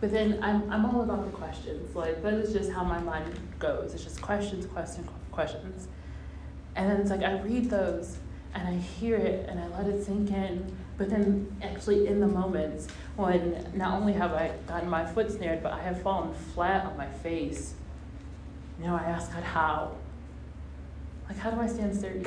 But 0.00 0.10
then 0.10 0.38
I'm, 0.42 0.70
I'm 0.70 0.84
all 0.84 1.02
about 1.02 1.24
the 1.24 1.36
questions. 1.36 1.94
Like, 1.94 2.22
that 2.22 2.34
is 2.34 2.52
just 2.52 2.72
how 2.72 2.82
my 2.82 2.98
mind 2.98 3.38
goes. 3.58 3.94
It's 3.94 4.02
just 4.02 4.20
questions, 4.20 4.66
questions, 4.66 5.08
questions. 5.30 5.88
And 6.76 6.90
then 6.90 7.00
it's 7.00 7.10
like 7.10 7.22
I 7.22 7.40
read 7.40 7.70
those 7.70 8.18
and 8.54 8.68
I 8.68 8.74
hear 8.74 9.16
it 9.16 9.48
and 9.48 9.60
I 9.60 9.66
let 9.78 9.86
it 9.86 10.04
sink 10.04 10.30
in. 10.30 10.76
But 10.98 11.10
then, 11.10 11.56
actually, 11.62 12.06
in 12.06 12.20
the 12.20 12.28
moments 12.28 12.86
when 13.16 13.66
not 13.74 13.94
only 13.94 14.12
have 14.12 14.32
I 14.32 14.52
gotten 14.66 14.88
my 14.88 15.04
foot 15.04 15.30
snared, 15.30 15.62
but 15.62 15.72
I 15.72 15.80
have 15.80 16.02
fallen 16.02 16.34
flat 16.54 16.84
on 16.84 16.96
my 16.96 17.06
face, 17.06 17.74
you 18.78 18.86
know, 18.86 18.94
I 18.94 19.02
ask 19.02 19.32
God, 19.32 19.42
how? 19.42 19.96
Like, 21.28 21.38
how 21.38 21.50
do 21.50 21.60
I 21.60 21.66
stand 21.66 21.96
sturdy? 21.96 22.24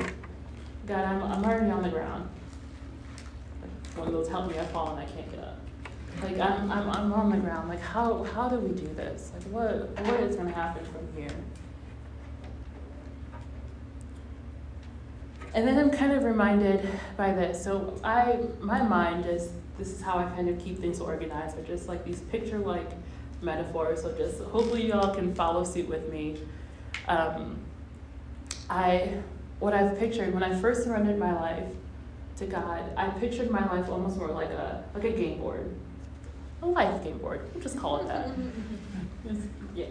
God, 0.88 1.06
I'm, 1.06 1.24
I'm 1.24 1.44
already 1.44 1.72
on 1.72 1.84
the 1.84 1.90
ground. 1.90 2.30
One 3.96 4.08
of 4.08 4.14
those 4.14 4.28
help 4.28 4.50
me, 4.50 4.60
I 4.60 4.66
fall 4.66 4.96
and 4.96 5.00
I 5.00 5.06
can't 5.06 5.30
get 5.32 5.40
up. 5.40 5.60
Like, 6.24 6.40
I'm, 6.40 6.72
I'm, 6.72 6.90
I'm 6.90 7.14
on 7.14 7.30
the 7.30 7.38
ground. 7.38 7.70
Like, 7.70 7.82
how, 7.82 8.24
how 8.24 8.50
do 8.50 8.58
we 8.58 8.70
do 8.70 8.88
this? 8.94 9.32
Like, 9.34 9.44
what, 9.44 9.90
what 10.06 10.20
is 10.22 10.36
going 10.36 10.48
to 10.48 10.54
happen 10.54 10.84
from 10.86 11.08
here? 11.16 11.36
And 15.56 15.66
then 15.66 15.80
I'm 15.80 15.90
kind 15.90 16.12
of 16.12 16.26
reminded 16.26 16.88
by 17.16 17.32
this. 17.32 17.64
So 17.64 17.98
I, 18.04 18.40
my 18.60 18.84
mind 18.84 19.26
is, 19.26 19.52
this 19.78 19.88
is 19.88 20.02
how 20.02 20.18
I 20.18 20.26
kind 20.26 20.50
of 20.50 20.60
keep 20.60 20.80
things 20.80 21.00
organized, 21.00 21.58
are 21.58 21.64
just 21.64 21.88
like 21.88 22.04
these 22.04 22.20
picture-like 22.20 22.92
metaphors. 23.42 24.02
So 24.02 24.12
just 24.18 24.42
hopefully 24.42 24.90
y'all 24.90 25.16
can 25.16 25.34
follow 25.34 25.64
suit 25.64 25.88
with 25.88 26.12
me. 26.12 26.38
Um, 27.08 27.58
I, 28.70 29.14
what 29.60 29.74
I've 29.74 29.98
pictured 29.98 30.34
when 30.34 30.44
I 30.44 30.60
first 30.60 30.84
surrendered 30.84 31.18
my 31.18 31.34
life 31.34 31.68
to 32.36 32.46
God, 32.46 32.84
I 32.98 33.08
pictured 33.12 33.50
my 33.50 33.66
life 33.72 33.88
almost 33.90 34.18
more 34.18 34.32
like 34.32 34.50
a 34.50 34.84
like 34.94 35.06
a 35.06 35.12
game 35.12 35.40
board, 35.40 35.74
a 36.62 36.68
life 36.68 37.02
game 37.02 37.18
board. 37.20 37.42
We'll 37.54 37.64
just 37.64 37.78
call 37.80 38.02
it 38.02 38.08
that. 38.10 38.30
yeah. 39.76 39.86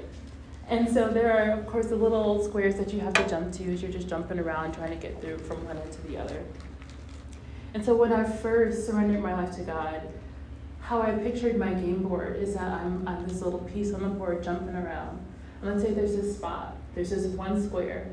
And 0.69 0.89
so 0.89 1.09
there 1.09 1.33
are, 1.33 1.59
of 1.59 1.67
course, 1.67 1.89
the 1.89 1.97
little 1.97 2.43
squares 2.43 2.77
that 2.77 2.93
you 2.93 3.01
have 3.01 3.13
to 3.15 3.29
jump 3.29 3.53
to 3.55 3.73
as 3.73 3.83
you're 3.83 3.93
just 3.93 4.09
jumping 4.09 4.39
around 4.39 4.73
trying 4.75 4.91
to 4.91 4.97
get 4.97 5.21
through 5.21 5.39
from 5.39 5.65
one 5.67 5.77
end 5.77 5.93
to 5.93 6.01
the 6.07 6.17
other. 6.17 6.43
And 7.75 7.85
so 7.85 7.95
when 7.95 8.13
I 8.13 8.25
first 8.25 8.87
surrendered 8.87 9.23
my 9.23 9.35
life 9.35 9.55
to 9.57 9.63
God, 9.63 10.01
how 10.81 11.03
I 11.03 11.13
pictured 11.13 11.59
my 11.59 11.73
game 11.73 12.03
board 12.03 12.37
is 12.37 12.55
that 12.55 12.71
I'm, 12.71 13.07
I'm 13.07 13.27
this 13.27 13.41
little 13.41 13.61
piece 13.61 13.93
on 13.93 14.03
the 14.03 14.09
board 14.09 14.43
jumping 14.43 14.75
around. 14.75 15.19
And 15.61 15.71
let's 15.71 15.83
say 15.83 15.93
there's 15.93 16.15
this 16.15 16.37
spot, 16.37 16.77
there's 16.95 17.11
this 17.11 17.27
one 17.27 17.63
square 17.63 18.09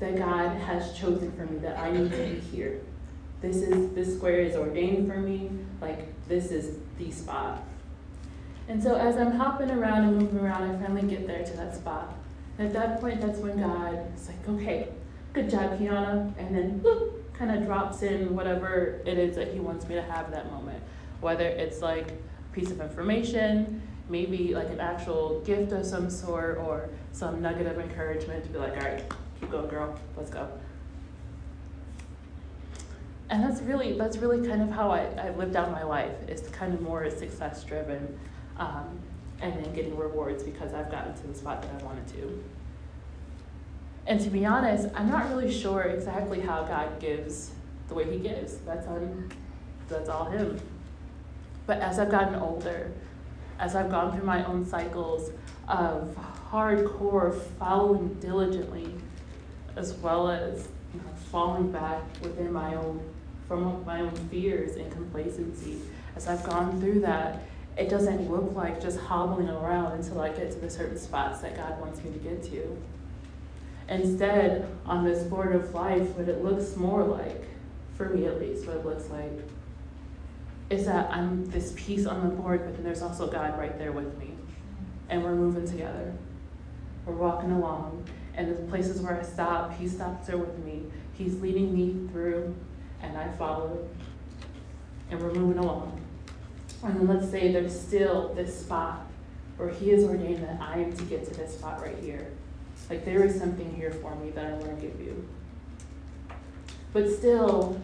that 0.00 0.16
God 0.16 0.56
has 0.58 0.96
chosen 0.98 1.32
for 1.32 1.46
me 1.46 1.58
that 1.58 1.78
I 1.78 1.90
need 1.90 2.10
to 2.10 2.16
be 2.16 2.40
here. 2.40 2.80
This 3.40 3.56
is 3.56 3.94
this 3.94 4.16
square 4.16 4.40
is 4.40 4.56
ordained 4.56 5.06
for 5.06 5.18
me, 5.18 5.50
like 5.80 6.06
this 6.28 6.50
is 6.50 6.78
the 6.98 7.10
spot. 7.10 7.62
And 8.68 8.82
so 8.82 8.94
as 8.94 9.16
I'm 9.16 9.32
hopping 9.32 9.70
around 9.70 10.04
and 10.04 10.16
moving 10.18 10.40
around, 10.40 10.62
I 10.62 10.80
finally 10.80 11.08
get 11.08 11.26
there 11.26 11.44
to 11.44 11.56
that 11.56 11.76
spot. 11.76 12.14
And 12.58 12.68
at 12.68 12.72
that 12.74 13.00
point, 13.00 13.20
that's 13.20 13.38
when 13.38 13.60
God 13.60 14.12
is 14.16 14.28
like, 14.28 14.48
okay, 14.48 14.88
good 15.32 15.50
job, 15.50 15.78
Keanna. 15.78 16.32
And 16.38 16.54
then 16.54 16.84
kind 17.34 17.50
of 17.50 17.66
drops 17.66 18.02
in 18.02 18.34
whatever 18.34 19.00
it 19.04 19.18
is 19.18 19.36
that 19.36 19.52
he 19.52 19.60
wants 19.60 19.86
me 19.86 19.96
to 19.96 20.02
have 20.02 20.30
that 20.30 20.50
moment. 20.50 20.82
Whether 21.20 21.46
it's 21.46 21.80
like 21.80 22.12
a 22.12 22.54
piece 22.54 22.70
of 22.70 22.80
information, 22.80 23.82
maybe 24.08 24.54
like 24.54 24.68
an 24.68 24.80
actual 24.80 25.40
gift 25.40 25.72
of 25.72 25.84
some 25.84 26.08
sort, 26.08 26.58
or 26.58 26.88
some 27.12 27.42
nugget 27.42 27.66
of 27.66 27.78
encouragement 27.78 28.44
to 28.44 28.50
be 28.50 28.58
like, 28.58 28.76
all 28.76 28.88
right, 28.88 29.04
keep 29.40 29.50
going, 29.50 29.68
girl, 29.68 29.98
let's 30.16 30.30
go. 30.30 30.48
And 33.30 33.42
that's 33.42 33.62
really 33.62 33.98
that's 33.98 34.18
really 34.18 34.46
kind 34.46 34.62
of 34.62 34.70
how 34.70 34.90
I, 34.90 35.08
I've 35.18 35.36
lived 35.36 35.56
out 35.56 35.72
my 35.72 35.82
life. 35.82 36.12
It's 36.28 36.46
kind 36.50 36.72
of 36.72 36.82
more 36.82 37.10
success 37.10 37.64
driven 37.64 38.18
um, 38.58 38.98
and 39.40 39.52
then 39.52 39.74
getting 39.74 39.96
rewards 39.96 40.42
because 40.42 40.72
I've 40.74 40.90
gotten 40.90 41.14
to 41.14 41.26
the 41.26 41.34
spot 41.34 41.62
that 41.62 41.70
I 41.80 41.84
wanted 41.84 42.06
to. 42.08 42.44
And 44.06 44.20
to 44.20 44.30
be 44.30 44.44
honest, 44.44 44.88
I'm 44.94 45.08
not 45.08 45.28
really 45.30 45.52
sure 45.52 45.82
exactly 45.82 46.40
how 46.40 46.64
God 46.64 47.00
gives 47.00 47.52
the 47.88 47.94
way 47.94 48.10
He 48.10 48.18
gives. 48.18 48.58
That's 48.58 48.86
on, 48.86 49.30
that's 49.88 50.08
all 50.08 50.26
Him. 50.26 50.60
But 51.66 51.80
as 51.80 51.98
I've 51.98 52.10
gotten 52.10 52.34
older, 52.34 52.92
as 53.58 53.74
I've 53.74 53.90
gone 53.90 54.12
through 54.12 54.26
my 54.26 54.44
own 54.44 54.66
cycles 54.66 55.30
of 55.68 56.16
hardcore 56.50 57.34
following 57.58 58.14
diligently, 58.14 58.94
as 59.76 59.94
well 59.94 60.28
as 60.28 60.68
you 60.92 61.00
know, 61.00 61.06
falling 61.30 61.72
back 61.72 62.02
within 62.22 62.52
my 62.52 62.74
own 62.74 63.00
from 63.48 63.84
my 63.84 64.00
own 64.00 64.14
fears 64.30 64.76
and 64.76 64.90
complacency, 64.90 65.78
as 66.16 66.28
I've 66.28 66.42
gone 66.44 66.80
through 66.80 67.00
that, 67.00 67.42
it 67.76 67.88
doesn't 67.88 68.30
look 68.30 68.54
like 68.54 68.80
just 68.80 68.98
hobbling 69.00 69.48
around 69.48 69.92
until 69.92 70.20
I 70.20 70.28
get 70.28 70.52
to 70.52 70.58
the 70.58 70.70
certain 70.70 70.98
spots 70.98 71.40
that 71.40 71.56
God 71.56 71.80
wants 71.80 72.02
me 72.02 72.12
to 72.12 72.18
get 72.18 72.42
to. 72.44 72.76
Instead, 73.88 74.68
on 74.86 75.04
this 75.04 75.24
board 75.24 75.54
of 75.54 75.74
life, 75.74 76.08
what 76.16 76.28
it 76.28 76.42
looks 76.42 76.76
more 76.76 77.02
like, 77.02 77.44
for 77.96 78.08
me 78.08 78.26
at 78.26 78.40
least, 78.40 78.66
what 78.66 78.76
it 78.76 78.84
looks 78.84 79.08
like, 79.10 79.32
is 80.70 80.86
that 80.86 81.10
I'm 81.10 81.44
this 81.46 81.74
piece 81.76 82.06
on 82.06 82.28
the 82.28 82.34
board, 82.34 82.64
but 82.64 82.74
then 82.74 82.84
there's 82.84 83.02
also 83.02 83.26
God 83.26 83.58
right 83.58 83.76
there 83.78 83.92
with 83.92 84.16
me. 84.18 84.30
And 85.08 85.22
we're 85.22 85.34
moving 85.34 85.66
together. 85.66 86.14
We're 87.04 87.14
walking 87.14 87.52
along. 87.52 88.06
And 88.36 88.50
the 88.50 88.62
places 88.70 89.02
where 89.02 89.20
I 89.20 89.22
stop, 89.22 89.76
He 89.76 89.86
stops 89.86 90.26
there 90.26 90.38
with 90.38 90.58
me. 90.64 90.84
He's 91.12 91.38
leading 91.40 91.74
me 91.74 92.08
through, 92.10 92.54
and 93.02 93.16
I 93.16 93.30
follow. 93.32 93.86
And 95.10 95.20
we're 95.20 95.32
moving 95.32 95.58
along. 95.58 96.03
And 96.84 96.96
then 96.96 97.08
let's 97.08 97.30
say 97.30 97.50
there's 97.50 97.78
still 97.78 98.32
this 98.34 98.60
spot 98.60 99.06
where 99.56 99.70
He 99.70 99.90
has 99.90 100.04
ordained 100.04 100.44
that 100.44 100.60
I 100.60 100.78
am 100.78 100.96
to 100.96 101.04
get 101.04 101.24
to 101.24 101.34
this 101.34 101.54
spot 101.54 101.80
right 101.80 101.98
here. 101.98 102.30
Like 102.90 103.04
there 103.04 103.24
is 103.24 103.38
something 103.38 103.74
here 103.74 103.90
for 103.90 104.14
me 104.16 104.30
that 104.30 104.46
I 104.46 104.52
want 104.52 104.80
to 104.80 104.86
give 104.86 105.00
you. 105.00 105.26
But 106.92 107.10
still, 107.10 107.80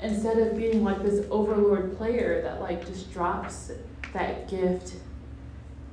instead 0.00 0.38
of 0.38 0.56
being 0.56 0.84
like 0.84 1.02
this 1.02 1.26
overlord 1.30 1.96
player 1.98 2.40
that 2.42 2.60
like 2.60 2.86
just 2.86 3.12
drops 3.12 3.72
that 4.12 4.48
gift 4.48 4.94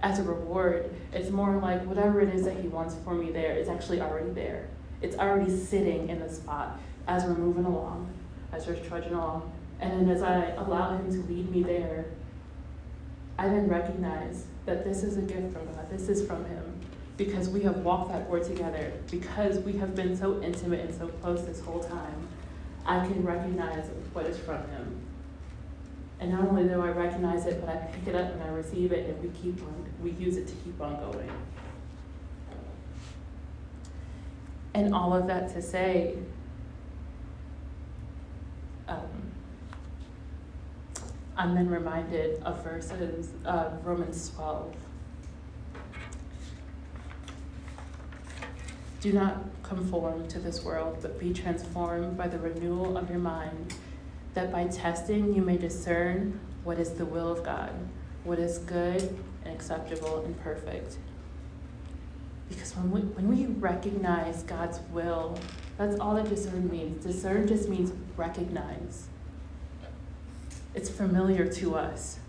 as 0.02 0.20
a 0.20 0.24
reward. 0.24 0.94
It's 1.14 1.32
more 1.32 1.58
like 1.58 1.84
whatever 1.86 2.22
it 2.22 2.34
is 2.34 2.46
that 2.46 2.58
He 2.58 2.68
wants 2.68 2.96
for 3.04 3.16
me 3.16 3.32
there 3.32 3.54
is 3.54 3.68
actually 3.68 4.02
already 4.02 4.30
there. 4.30 4.68
It's 5.02 5.18
already 5.18 5.50
sitting 5.50 6.10
in 6.10 6.20
the 6.20 6.30
spot 6.30 6.80
as 7.08 7.24
we're 7.24 7.36
moving 7.36 7.66
along, 7.66 8.14
as 8.52 8.68
we're 8.68 8.76
trudging 8.76 9.14
along. 9.14 9.52
And 9.80 9.92
then 9.92 10.16
as 10.16 10.22
I 10.22 10.52
allow 10.52 10.98
Him 10.98 11.12
to 11.12 11.32
lead 11.32 11.50
me 11.50 11.64
there, 11.64 12.06
I 13.38 13.48
then 13.48 13.68
recognize 13.68 14.46
that 14.66 14.84
this 14.84 15.04
is 15.04 15.18
a 15.18 15.22
gift 15.22 15.54
from 15.54 15.66
God. 15.74 15.90
This 15.90 16.10
is 16.10 16.26
from 16.26 16.46
Him 16.46 16.76
because 17.18 17.50
we 17.50 17.62
have 17.62 17.78
walked 17.78 18.12
that 18.12 18.28
board 18.28 18.44
together, 18.44 18.92
because 19.10 19.60
we 19.60 19.74
have 19.74 19.96
been 19.96 20.16
so 20.16 20.42
intimate 20.42 20.82
and 20.82 20.98
so 20.98 21.08
close 21.08 21.46
this 21.46 21.62
whole 21.62 21.82
time. 21.82 22.28
I 22.86 23.06
can 23.06 23.24
recognize 23.24 23.90
what 24.14 24.26
is 24.26 24.38
from 24.38 24.68
Him. 24.70 25.02
And 26.20 26.32
not 26.32 26.48
only 26.48 26.64
do 26.64 26.82
I 26.82 26.90
recognize 26.90 27.46
it, 27.46 27.60
but 27.62 27.70
I 27.70 27.78
pick 27.78 28.08
it 28.08 28.16
up 28.16 28.34
and 28.34 28.44
I 28.44 28.48
receive 28.48 28.92
it, 28.92 29.10
and 29.10 29.22
we 29.22 29.30
keep 29.40 29.62
on, 29.62 29.86
we 30.02 30.12
use 30.12 30.38
it 30.38 30.48
to 30.48 30.54
keep 30.56 30.80
on 30.82 30.96
going. 30.98 31.30
And 34.74 34.94
all 34.94 35.14
of 35.14 35.28
that 35.28 35.54
to 35.54 35.62
say, 35.62 36.16
um, 38.88 39.15
I'm 41.38 41.54
then 41.54 41.70
reminded 41.70 42.42
of 42.44 42.64
verses 42.64 43.30
of 43.44 43.86
Romans 43.86 44.30
12. 44.30 44.74
Do 49.02 49.12
not 49.12 49.44
conform 49.62 50.28
to 50.30 50.40
this 50.40 50.64
world, 50.64 51.00
but 51.02 51.20
be 51.20 51.34
transformed 51.34 52.18
by 52.18 52.30
the 52.30 52.40
renewal 52.40 52.98
of 52.98 53.10
your 53.10 53.20
mind, 53.20 53.74
that 54.34 54.52
by 54.52 54.68
testing 54.68 55.36
you 55.36 55.42
may 55.42 55.58
discern 55.58 56.40
what 56.64 56.80
is 56.80 56.92
the 56.92 57.06
will 57.06 57.30
of 57.30 57.44
God, 57.44 57.72
what 58.24 58.40
is 58.40 58.60
good 58.60 59.20
and 59.44 59.54
acceptable 59.54 60.24
and 60.24 60.40
perfect. 60.42 60.98
Because 62.48 62.76
when 62.78 62.92
we, 62.92 63.02
when 63.02 63.28
we 63.28 63.46
recognize 63.60 64.44
God's 64.44 64.80
will, 64.92 65.38
that's 65.78 66.00
all 66.00 66.16
that 66.16 66.30
discern 66.30 66.70
means. 66.72 67.04
Discern 67.04 67.48
just 67.48 67.68
means 67.68 67.92
recognize 68.16 69.08
it's 70.76 70.90
familiar 70.90 71.48
to 71.48 71.76
us. 71.76 72.20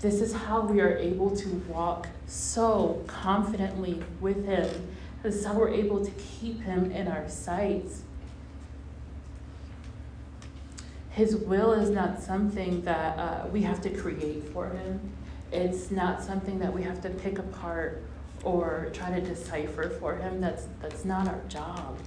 This 0.00 0.20
is 0.20 0.32
how 0.32 0.62
we 0.62 0.80
are 0.80 0.96
able 0.96 1.36
to 1.36 1.48
walk 1.68 2.08
so 2.26 3.02
confidently 3.06 4.02
with 4.20 4.44
Him. 4.46 4.88
This 5.22 5.36
is 5.36 5.44
how 5.44 5.54
we're 5.54 5.68
able 5.68 6.04
to 6.04 6.10
keep 6.12 6.62
Him 6.62 6.90
in 6.90 7.08
our 7.08 7.28
sights. 7.28 8.02
His 11.10 11.36
will 11.36 11.72
is 11.72 11.90
not 11.90 12.22
something 12.22 12.82
that 12.82 13.18
uh, 13.18 13.48
we 13.48 13.62
have 13.62 13.82
to 13.82 13.90
create 13.90 14.48
for 14.50 14.68
Him, 14.70 15.00
it's 15.50 15.90
not 15.90 16.22
something 16.22 16.58
that 16.58 16.72
we 16.72 16.82
have 16.82 17.00
to 17.02 17.10
pick 17.10 17.38
apart 17.38 18.02
or 18.44 18.90
try 18.92 19.10
to 19.10 19.20
decipher 19.20 19.88
for 19.88 20.16
Him. 20.16 20.40
That's, 20.40 20.68
that's 20.80 21.04
not 21.04 21.26
our 21.26 21.40
job. 21.48 21.98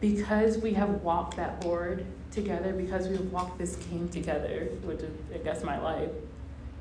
Because 0.00 0.58
we 0.58 0.72
have 0.74 1.02
walked 1.02 1.36
that 1.36 1.60
board 1.60 2.06
together, 2.30 2.72
because 2.72 3.08
we've 3.08 3.30
walked 3.32 3.58
this 3.58 3.76
king 3.88 4.08
together, 4.08 4.68
which 4.82 5.00
is, 5.00 5.10
I 5.34 5.38
guess, 5.38 5.62
my 5.62 5.78
life, 5.78 6.10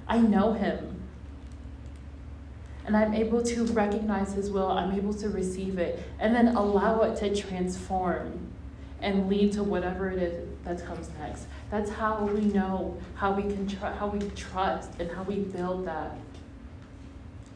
I 0.08 0.19
know 0.19 0.53
him. 0.53 0.95
And 2.86 2.95
I'm 2.95 3.13
able 3.13 3.43
to 3.43 3.65
recognize 3.65 4.34
his 4.34 4.49
will, 4.49 4.67
I'm 4.67 4.93
able 4.93 5.13
to 5.15 5.29
receive 5.29 5.77
it, 5.77 6.03
and 6.19 6.34
then 6.34 6.55
allow 6.55 7.01
it 7.01 7.17
to 7.17 7.36
transform 7.36 8.49
and 9.01 9.29
lead 9.29 9.53
to 9.53 9.63
whatever 9.63 10.10
it 10.10 10.19
is 10.19 10.47
that 10.65 10.86
comes 10.86 11.10
next. 11.19 11.45
That's 11.69 11.89
how 11.89 12.25
we 12.25 12.41
know 12.41 12.97
how 13.15 13.32
we 13.32 13.43
can 13.43 13.67
tr- 13.67 13.86
how 13.86 14.08
we 14.08 14.27
trust 14.32 14.91
and 14.99 15.10
how 15.12 15.23
we 15.23 15.39
build 15.39 15.86
that. 15.86 16.17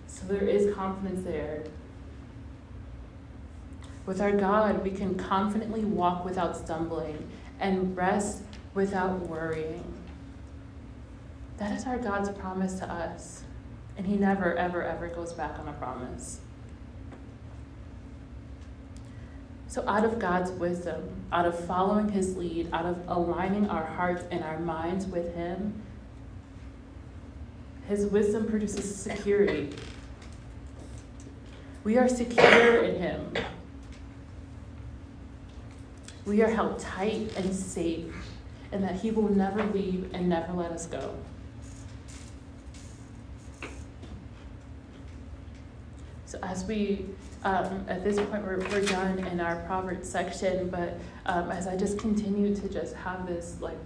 So 0.07 0.25
there 0.27 0.47
is 0.47 0.73
confidence 0.73 1.25
there. 1.25 1.63
With 4.05 4.19
our 4.19 4.31
God, 4.31 4.83
we 4.83 4.91
can 4.91 5.15
confidently 5.15 5.85
walk 5.85 6.25
without 6.25 6.57
stumbling 6.57 7.29
and 7.59 7.95
rest 7.95 8.43
without 8.73 9.27
worrying. 9.27 9.83
That 11.57 11.71
is 11.71 11.85
our 11.85 11.97
God's 11.97 12.29
promise 12.29 12.73
to 12.79 12.91
us. 12.91 13.43
And 13.95 14.05
He 14.05 14.17
never, 14.17 14.57
ever, 14.57 14.83
ever 14.83 15.07
goes 15.07 15.31
back 15.33 15.57
on 15.59 15.67
a 15.67 15.73
promise. 15.73 16.41
So, 19.67 19.87
out 19.87 20.03
of 20.03 20.19
God's 20.19 20.51
wisdom, 20.51 21.09
out 21.31 21.45
of 21.45 21.57
following 21.65 22.09
His 22.09 22.35
lead, 22.35 22.69
out 22.73 22.85
of 22.85 22.97
aligning 23.07 23.69
our 23.69 23.85
hearts 23.85 24.25
and 24.29 24.43
our 24.43 24.59
minds 24.59 25.05
with 25.05 25.33
Him, 25.35 25.81
His 27.87 28.05
wisdom 28.07 28.47
produces 28.47 28.95
security. 28.95 29.69
We 31.83 31.97
are 31.97 32.09
secure 32.09 32.83
in 32.83 32.99
Him 32.99 33.33
we 36.25 36.41
are 36.41 36.49
held 36.49 36.79
tight 36.79 37.33
and 37.35 37.53
safe, 37.53 38.13
and 38.71 38.83
that 38.83 38.95
He 38.95 39.11
will 39.11 39.29
never 39.29 39.63
leave 39.65 40.09
and 40.13 40.29
never 40.29 40.53
let 40.53 40.71
us 40.71 40.85
go. 40.85 41.13
So, 46.25 46.39
as 46.41 46.65
we, 46.65 47.05
um, 47.43 47.85
at 47.87 48.03
this 48.03 48.15
point, 48.15 48.43
we're, 48.43 48.59
we're 48.69 48.85
done 48.85 49.19
in 49.19 49.39
our 49.39 49.57
Proverbs 49.67 50.09
section, 50.09 50.69
but 50.69 50.97
um, 51.25 51.51
as 51.51 51.67
I 51.67 51.75
just 51.75 51.99
continue 51.99 52.55
to 52.55 52.69
just 52.69 52.95
have 52.95 53.27
this 53.27 53.57
like 53.59 53.77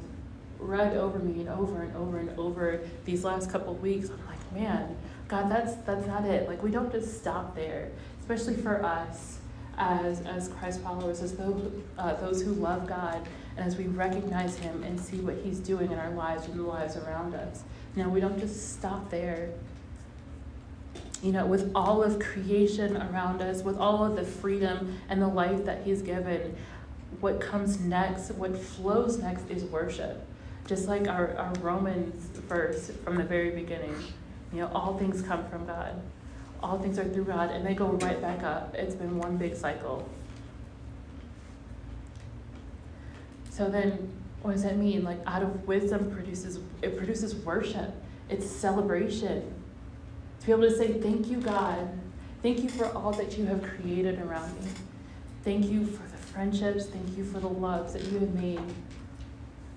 read 0.59 0.95
over 0.95 1.19
me 1.19 1.41
and 1.41 1.49
over 1.49 1.81
and 1.83 1.95
over 1.95 2.19
and 2.19 2.39
over 2.39 2.79
these 3.05 3.23
last 3.23 3.51
couple 3.51 3.73
weeks, 3.75 4.09
I'm 4.09 4.25
like, 4.27 4.53
man, 4.53 4.95
God, 5.27 5.51
that's 5.51 5.75
that's 5.85 6.07
not 6.07 6.25
it. 6.25 6.47
Like 6.47 6.63
we 6.63 6.71
don't 6.71 6.91
just 6.91 7.17
stop 7.17 7.55
there, 7.55 7.91
especially 8.21 8.55
for 8.55 8.83
us 8.83 9.36
as, 9.77 10.21
as 10.21 10.49
Christ 10.49 10.81
followers, 10.81 11.21
as 11.21 11.33
those, 11.33 11.71
uh, 11.97 12.15
those 12.15 12.41
who 12.41 12.53
love 12.53 12.87
God, 12.87 13.27
and 13.55 13.65
as 13.65 13.77
we 13.77 13.85
recognize 13.85 14.57
Him 14.57 14.83
and 14.83 14.99
see 14.99 15.17
what 15.17 15.35
He's 15.43 15.59
doing 15.59 15.91
in 15.91 15.99
our 15.99 16.11
lives 16.11 16.45
and 16.45 16.59
the 16.59 16.63
lives 16.63 16.95
around 16.97 17.35
us. 17.35 17.63
Now, 17.95 18.09
we 18.09 18.19
don't 18.19 18.39
just 18.39 18.73
stop 18.73 19.09
there. 19.09 19.51
You 21.23 21.31
know, 21.31 21.45
with 21.45 21.71
all 21.73 22.03
of 22.03 22.19
creation 22.19 22.97
around 22.97 23.41
us, 23.41 23.63
with 23.63 23.77
all 23.77 24.03
of 24.03 24.15
the 24.15 24.23
freedom 24.23 24.99
and 25.09 25.21
the 25.21 25.27
life 25.27 25.65
that 25.65 25.83
He's 25.83 26.01
given, 26.01 26.55
what 27.19 27.39
comes 27.39 27.79
next, 27.79 28.31
what 28.31 28.57
flows 28.57 29.17
next 29.17 29.49
is 29.49 29.63
worship. 29.63 30.25
Just 30.67 30.87
like 30.87 31.07
our, 31.07 31.35
our 31.37 31.53
Romans 31.61 32.25
verse 32.41 32.91
from 33.03 33.15
the 33.15 33.23
very 33.23 33.51
beginning. 33.51 33.95
You 34.51 34.61
know, 34.61 34.71
all 34.73 34.97
things 34.97 35.21
come 35.21 35.47
from 35.49 35.65
God 35.65 35.99
all 36.61 36.79
things 36.79 36.97
are 36.97 37.05
through 37.05 37.25
God, 37.25 37.51
and 37.51 37.65
they 37.65 37.73
go 37.73 37.87
right 37.87 38.21
back 38.21 38.43
up. 38.43 38.75
It's 38.75 38.95
been 38.95 39.17
one 39.17 39.37
big 39.37 39.55
cycle. 39.55 40.07
So 43.49 43.69
then, 43.69 44.11
what 44.41 44.53
does 44.53 44.63
that 44.63 44.77
mean? 44.77 45.03
Like, 45.03 45.19
out 45.25 45.41
of 45.41 45.67
wisdom 45.67 46.11
produces 46.11 46.59
it 46.81 46.97
produces 46.97 47.35
worship. 47.35 47.93
It's 48.29 48.45
celebration. 48.45 49.53
To 50.41 50.45
be 50.45 50.51
able 50.51 50.63
to 50.63 50.77
say, 50.77 50.99
"Thank 50.99 51.27
you, 51.27 51.37
God. 51.37 51.89
Thank 52.43 52.61
you 52.61 52.69
for 52.69 52.85
all 52.85 53.11
that 53.13 53.37
you 53.37 53.45
have 53.45 53.63
created 53.63 54.19
around 54.19 54.53
me. 54.61 54.69
Thank 55.43 55.65
you 55.65 55.85
for 55.85 56.03
the 56.03 56.17
friendships. 56.17 56.85
Thank 56.85 57.17
you 57.17 57.23
for 57.23 57.39
the 57.39 57.49
loves 57.49 57.93
that 57.93 58.03
you 58.03 58.19
have 58.19 58.35
made. 58.35 58.61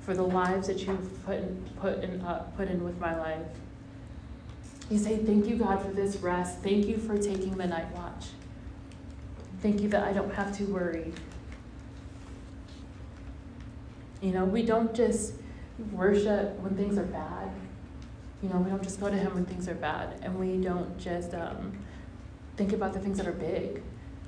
For 0.00 0.14
the 0.14 0.24
lives 0.24 0.66
that 0.66 0.86
you've 0.86 1.24
put 1.24 1.38
in, 1.38 1.64
put 1.76 2.02
in, 2.02 2.20
uh, 2.20 2.42
put 2.56 2.68
in 2.68 2.84
with 2.84 2.98
my 2.98 3.18
life." 3.18 3.46
You 4.90 4.98
say, 4.98 5.18
Thank 5.18 5.46
you, 5.46 5.56
God, 5.56 5.80
for 5.82 5.92
this 5.92 6.16
rest. 6.16 6.58
Thank 6.58 6.86
you 6.86 6.98
for 6.98 7.16
taking 7.16 7.56
the 7.56 7.66
night 7.66 7.90
watch. 7.94 8.26
Thank 9.62 9.80
you 9.80 9.88
that 9.90 10.02
I 10.02 10.12
don't 10.12 10.34
have 10.34 10.56
to 10.58 10.64
worry. 10.64 11.12
You 14.20 14.32
know, 14.32 14.44
we 14.44 14.62
don't 14.62 14.92
just 14.92 15.34
worship 15.92 16.58
when 16.58 16.76
things 16.76 16.98
are 16.98 17.04
bad. 17.04 17.50
You 18.42 18.48
know, 18.48 18.56
we 18.56 18.70
don't 18.70 18.82
just 18.82 19.00
go 19.00 19.08
to 19.08 19.16
Him 19.16 19.34
when 19.34 19.46
things 19.46 19.68
are 19.68 19.74
bad. 19.74 20.18
And 20.22 20.38
we 20.38 20.56
don't 20.56 20.98
just 20.98 21.34
um, 21.34 21.72
think 22.56 22.72
about 22.72 22.92
the 22.92 22.98
things 22.98 23.18
that 23.18 23.28
are 23.28 23.32
big. 23.32 23.82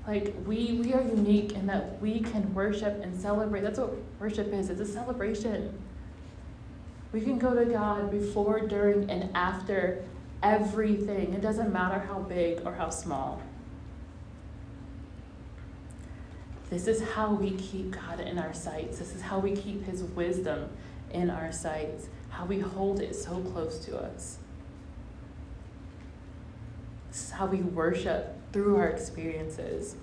Like, 0.07 0.35
we, 0.47 0.81
we 0.83 0.93
are 0.93 1.03
unique 1.03 1.53
in 1.53 1.67
that 1.67 2.01
we 2.01 2.21
can 2.21 2.55
worship 2.55 3.03
and 3.03 3.19
celebrate. 3.21 3.63
That's 3.63 3.79
what 3.79 3.95
worship 4.21 4.53
is 4.53 4.71
it's 4.71 4.81
a 4.81 4.87
celebration. 4.87 5.77
We 7.11 7.21
can 7.21 7.39
go 7.39 7.55
to 7.55 7.65
God 7.65 8.11
before, 8.11 8.61
during, 8.61 9.11
and 9.11 9.31
after 9.35 10.05
everything. 10.43 11.35
It 11.35 11.41
doesn't 11.41 11.73
matter 11.73 11.99
how 12.01 12.21
big 12.21 12.63
or 12.65 12.75
how 12.75 12.91
small. 12.91 13.41
This 16.71 16.87
is 16.87 17.03
how 17.03 17.35
we 17.35 17.51
keep 17.53 17.91
God 17.91 18.21
in 18.21 18.39
our 18.39 18.55
sights. 18.55 18.99
This 18.99 19.15
is 19.15 19.21
how 19.21 19.39
we 19.39 19.53
keep 19.53 19.85
His 19.85 20.03
wisdom 20.03 20.71
in 21.13 21.29
our 21.29 21.53
sights, 21.53 22.09
how 22.31 22.47
we 22.47 22.61
hold 22.61 23.01
it 23.01 23.15
so 23.15 23.41
close 23.41 23.79
to 23.85 23.99
us. 23.99 24.39
This 27.11 27.25
is 27.25 27.31
how 27.33 27.47
we 27.47 27.59
worship 27.59 28.39
through 28.53 28.77
our 28.77 28.89
experiences. 28.89 29.97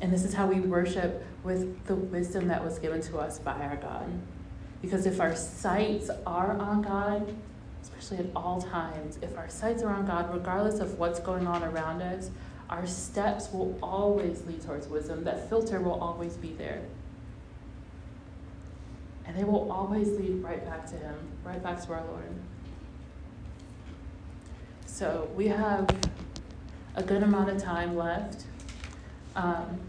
And 0.00 0.12
this 0.12 0.24
is 0.24 0.34
how 0.34 0.48
we 0.48 0.58
worship 0.58 1.24
with 1.44 1.86
the 1.86 1.94
wisdom 1.94 2.48
that 2.48 2.64
was 2.64 2.80
given 2.80 3.00
to 3.02 3.18
us 3.18 3.38
by 3.38 3.52
our 3.52 3.76
God. 3.76 4.10
Because 4.80 5.06
if 5.06 5.20
our 5.20 5.36
sights 5.36 6.10
are 6.26 6.58
on 6.58 6.82
God, 6.82 7.36
especially 7.82 8.18
at 8.18 8.26
all 8.34 8.60
times, 8.62 9.18
if 9.22 9.36
our 9.36 9.48
sights 9.48 9.82
are 9.82 9.92
on 9.92 10.06
God, 10.06 10.32
regardless 10.32 10.80
of 10.80 10.98
what's 10.98 11.20
going 11.20 11.46
on 11.46 11.62
around 11.62 12.02
us, 12.02 12.30
our 12.70 12.86
steps 12.86 13.52
will 13.52 13.78
always 13.82 14.44
lead 14.46 14.62
towards 14.62 14.88
wisdom. 14.88 15.24
That 15.24 15.48
filter 15.48 15.80
will 15.80 16.00
always 16.00 16.34
be 16.34 16.52
there. 16.52 16.82
And 19.26 19.36
they 19.36 19.44
will 19.44 19.70
always 19.70 20.08
lead 20.08 20.42
right 20.42 20.64
back 20.64 20.86
to 20.90 20.96
Him, 20.96 21.14
right 21.44 21.62
back 21.62 21.84
to 21.84 21.92
our 21.92 22.04
Lord. 22.06 22.24
So 24.86 25.28
we 25.36 25.48
have 25.48 25.88
a 26.96 27.02
good 27.02 27.22
amount 27.22 27.50
of 27.50 27.62
time 27.62 27.96
left. 27.96 28.44
Um, 29.36 29.80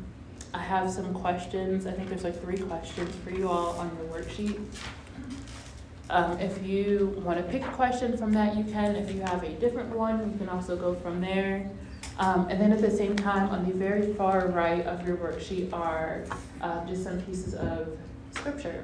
I 0.53 0.59
have 0.59 0.89
some 0.91 1.13
questions. 1.13 1.85
I 1.85 1.91
think 1.91 2.09
there's 2.09 2.23
like 2.23 2.39
three 2.41 2.59
questions 2.59 3.13
for 3.23 3.31
you 3.31 3.49
all 3.49 3.77
on 3.79 3.91
your 3.97 4.21
worksheet. 4.21 4.59
Um, 6.09 6.39
if 6.39 6.61
you 6.65 7.13
want 7.23 7.37
to 7.37 7.43
pick 7.43 7.63
a 7.65 7.71
question 7.71 8.17
from 8.17 8.33
that, 8.33 8.57
you 8.57 8.63
can. 8.65 8.95
If 8.95 9.13
you 9.13 9.21
have 9.21 9.43
a 9.43 9.49
different 9.49 9.89
one, 9.95 10.31
you 10.31 10.37
can 10.37 10.49
also 10.49 10.75
go 10.75 10.95
from 10.95 11.21
there. 11.21 11.69
Um, 12.19 12.47
and 12.49 12.61
then 12.61 12.71
at 12.71 12.81
the 12.81 12.91
same 12.91 13.15
time, 13.15 13.49
on 13.49 13.65
the 13.65 13.73
very 13.73 14.13
far 14.13 14.47
right 14.47 14.85
of 14.85 15.07
your 15.07 15.17
worksheet 15.17 15.73
are 15.73 16.25
um, 16.61 16.87
just 16.87 17.03
some 17.03 17.21
pieces 17.21 17.55
of 17.55 17.97
scripture. 18.31 18.83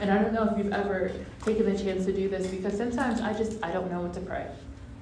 And 0.00 0.10
I 0.10 0.20
don't 0.20 0.32
know 0.32 0.48
if 0.48 0.58
you've 0.58 0.72
ever 0.72 1.12
taken 1.44 1.66
the 1.72 1.78
chance 1.78 2.06
to 2.06 2.12
do 2.12 2.28
this 2.28 2.46
because 2.46 2.76
sometimes 2.76 3.20
I 3.20 3.32
just 3.34 3.62
I 3.62 3.70
don't 3.70 3.90
know 3.90 4.00
what 4.00 4.14
to 4.14 4.20
pray. 4.20 4.48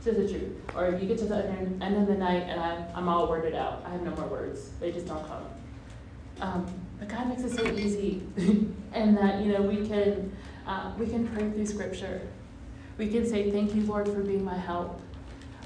Is 0.05 0.17
the 0.17 0.27
truth. 0.27 0.53
Or 0.75 0.97
you 0.99 1.07
get 1.07 1.19
to 1.19 1.27
the 1.27 1.45
end, 1.45 1.83
end 1.83 1.97
of 1.97 2.07
the 2.07 2.15
night 2.15 2.45
and 2.49 2.59
I'm, 2.59 2.85
I'm 2.95 3.09
all 3.09 3.29
worded 3.29 3.55
out. 3.55 3.85
I 3.87 3.91
have 3.91 4.01
no 4.01 4.13
more 4.13 4.29
words. 4.29 4.71
They 4.81 4.93
just 4.93 5.07
don't 5.07 5.27
come. 5.27 5.45
Um, 6.41 6.67
but 6.99 7.09
God 7.09 7.29
makes 7.29 7.43
it 7.43 7.53
so 7.55 7.67
easy, 7.67 8.23
and 8.95 9.17
that 9.19 9.43
you 9.43 9.53
know 9.53 9.61
we 9.61 9.87
can 9.87 10.35
uh, 10.67 10.93
we 10.99 11.07
can 11.07 11.27
pray 11.29 11.51
through 11.51 11.67
Scripture. 11.67 12.23
We 12.99 13.09
can 13.09 13.27
say, 13.27 13.51
"Thank 13.51 13.75
you, 13.75 13.83
Lord, 13.83 14.07
for 14.09 14.21
being 14.21 14.45
my 14.45 14.57
help," 14.57 15.01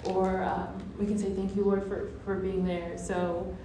or 0.04 0.42
um, 0.42 0.82
we 0.98 1.06
can 1.06 1.18
say, 1.18 1.32
"Thank 1.32 1.56
you, 1.56 1.64
Lord, 1.64 1.86
for 1.86 2.10
for 2.24 2.36
being 2.36 2.64
there." 2.64 2.96
So. 2.98 3.56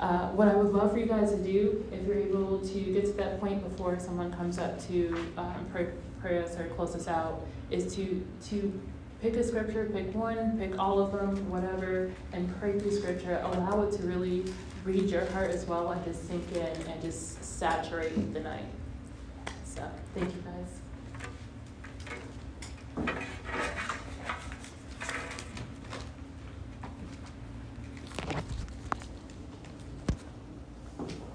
Uh, 0.00 0.28
what 0.30 0.48
I 0.48 0.56
would 0.56 0.72
love 0.72 0.90
for 0.90 0.98
you 0.98 1.06
guys 1.06 1.30
to 1.30 1.38
do, 1.38 1.86
if 1.92 2.04
you're 2.04 2.18
able 2.18 2.58
to 2.58 2.80
get 2.80 3.04
to 3.04 3.12
that 3.12 3.38
point 3.38 3.62
before 3.62 3.96
someone 4.00 4.32
comes 4.32 4.58
up 4.58 4.84
to 4.88 5.16
um, 5.38 5.66
pray, 5.70 5.86
pray 6.20 6.42
us 6.42 6.56
or 6.56 6.64
close 6.70 6.96
us 6.96 7.06
out, 7.06 7.46
is 7.70 7.94
to 7.94 8.26
to 8.48 8.80
pick 9.24 9.36
a 9.36 9.42
scripture, 9.42 9.88
pick 9.90 10.14
one, 10.14 10.58
pick 10.58 10.78
all 10.78 10.98
of 10.98 11.12
them, 11.12 11.48
whatever, 11.48 12.10
and 12.32 12.54
pray 12.60 12.78
through 12.78 12.90
scripture. 12.90 13.40
Allow 13.44 13.82
it 13.84 13.92
to 13.92 14.02
really 14.02 14.44
read 14.84 15.08
your 15.08 15.24
heart 15.26 15.50
as 15.50 15.64
well 15.64 15.90
and 15.92 16.04
just 16.04 16.28
sink 16.28 16.44
in 16.52 16.86
and 16.88 17.00
just 17.00 17.42
saturate 17.42 18.34
the 18.34 18.40
night. 18.40 18.66
Thank 19.76 20.32
you 20.34 20.42
guys. 23.06 23.24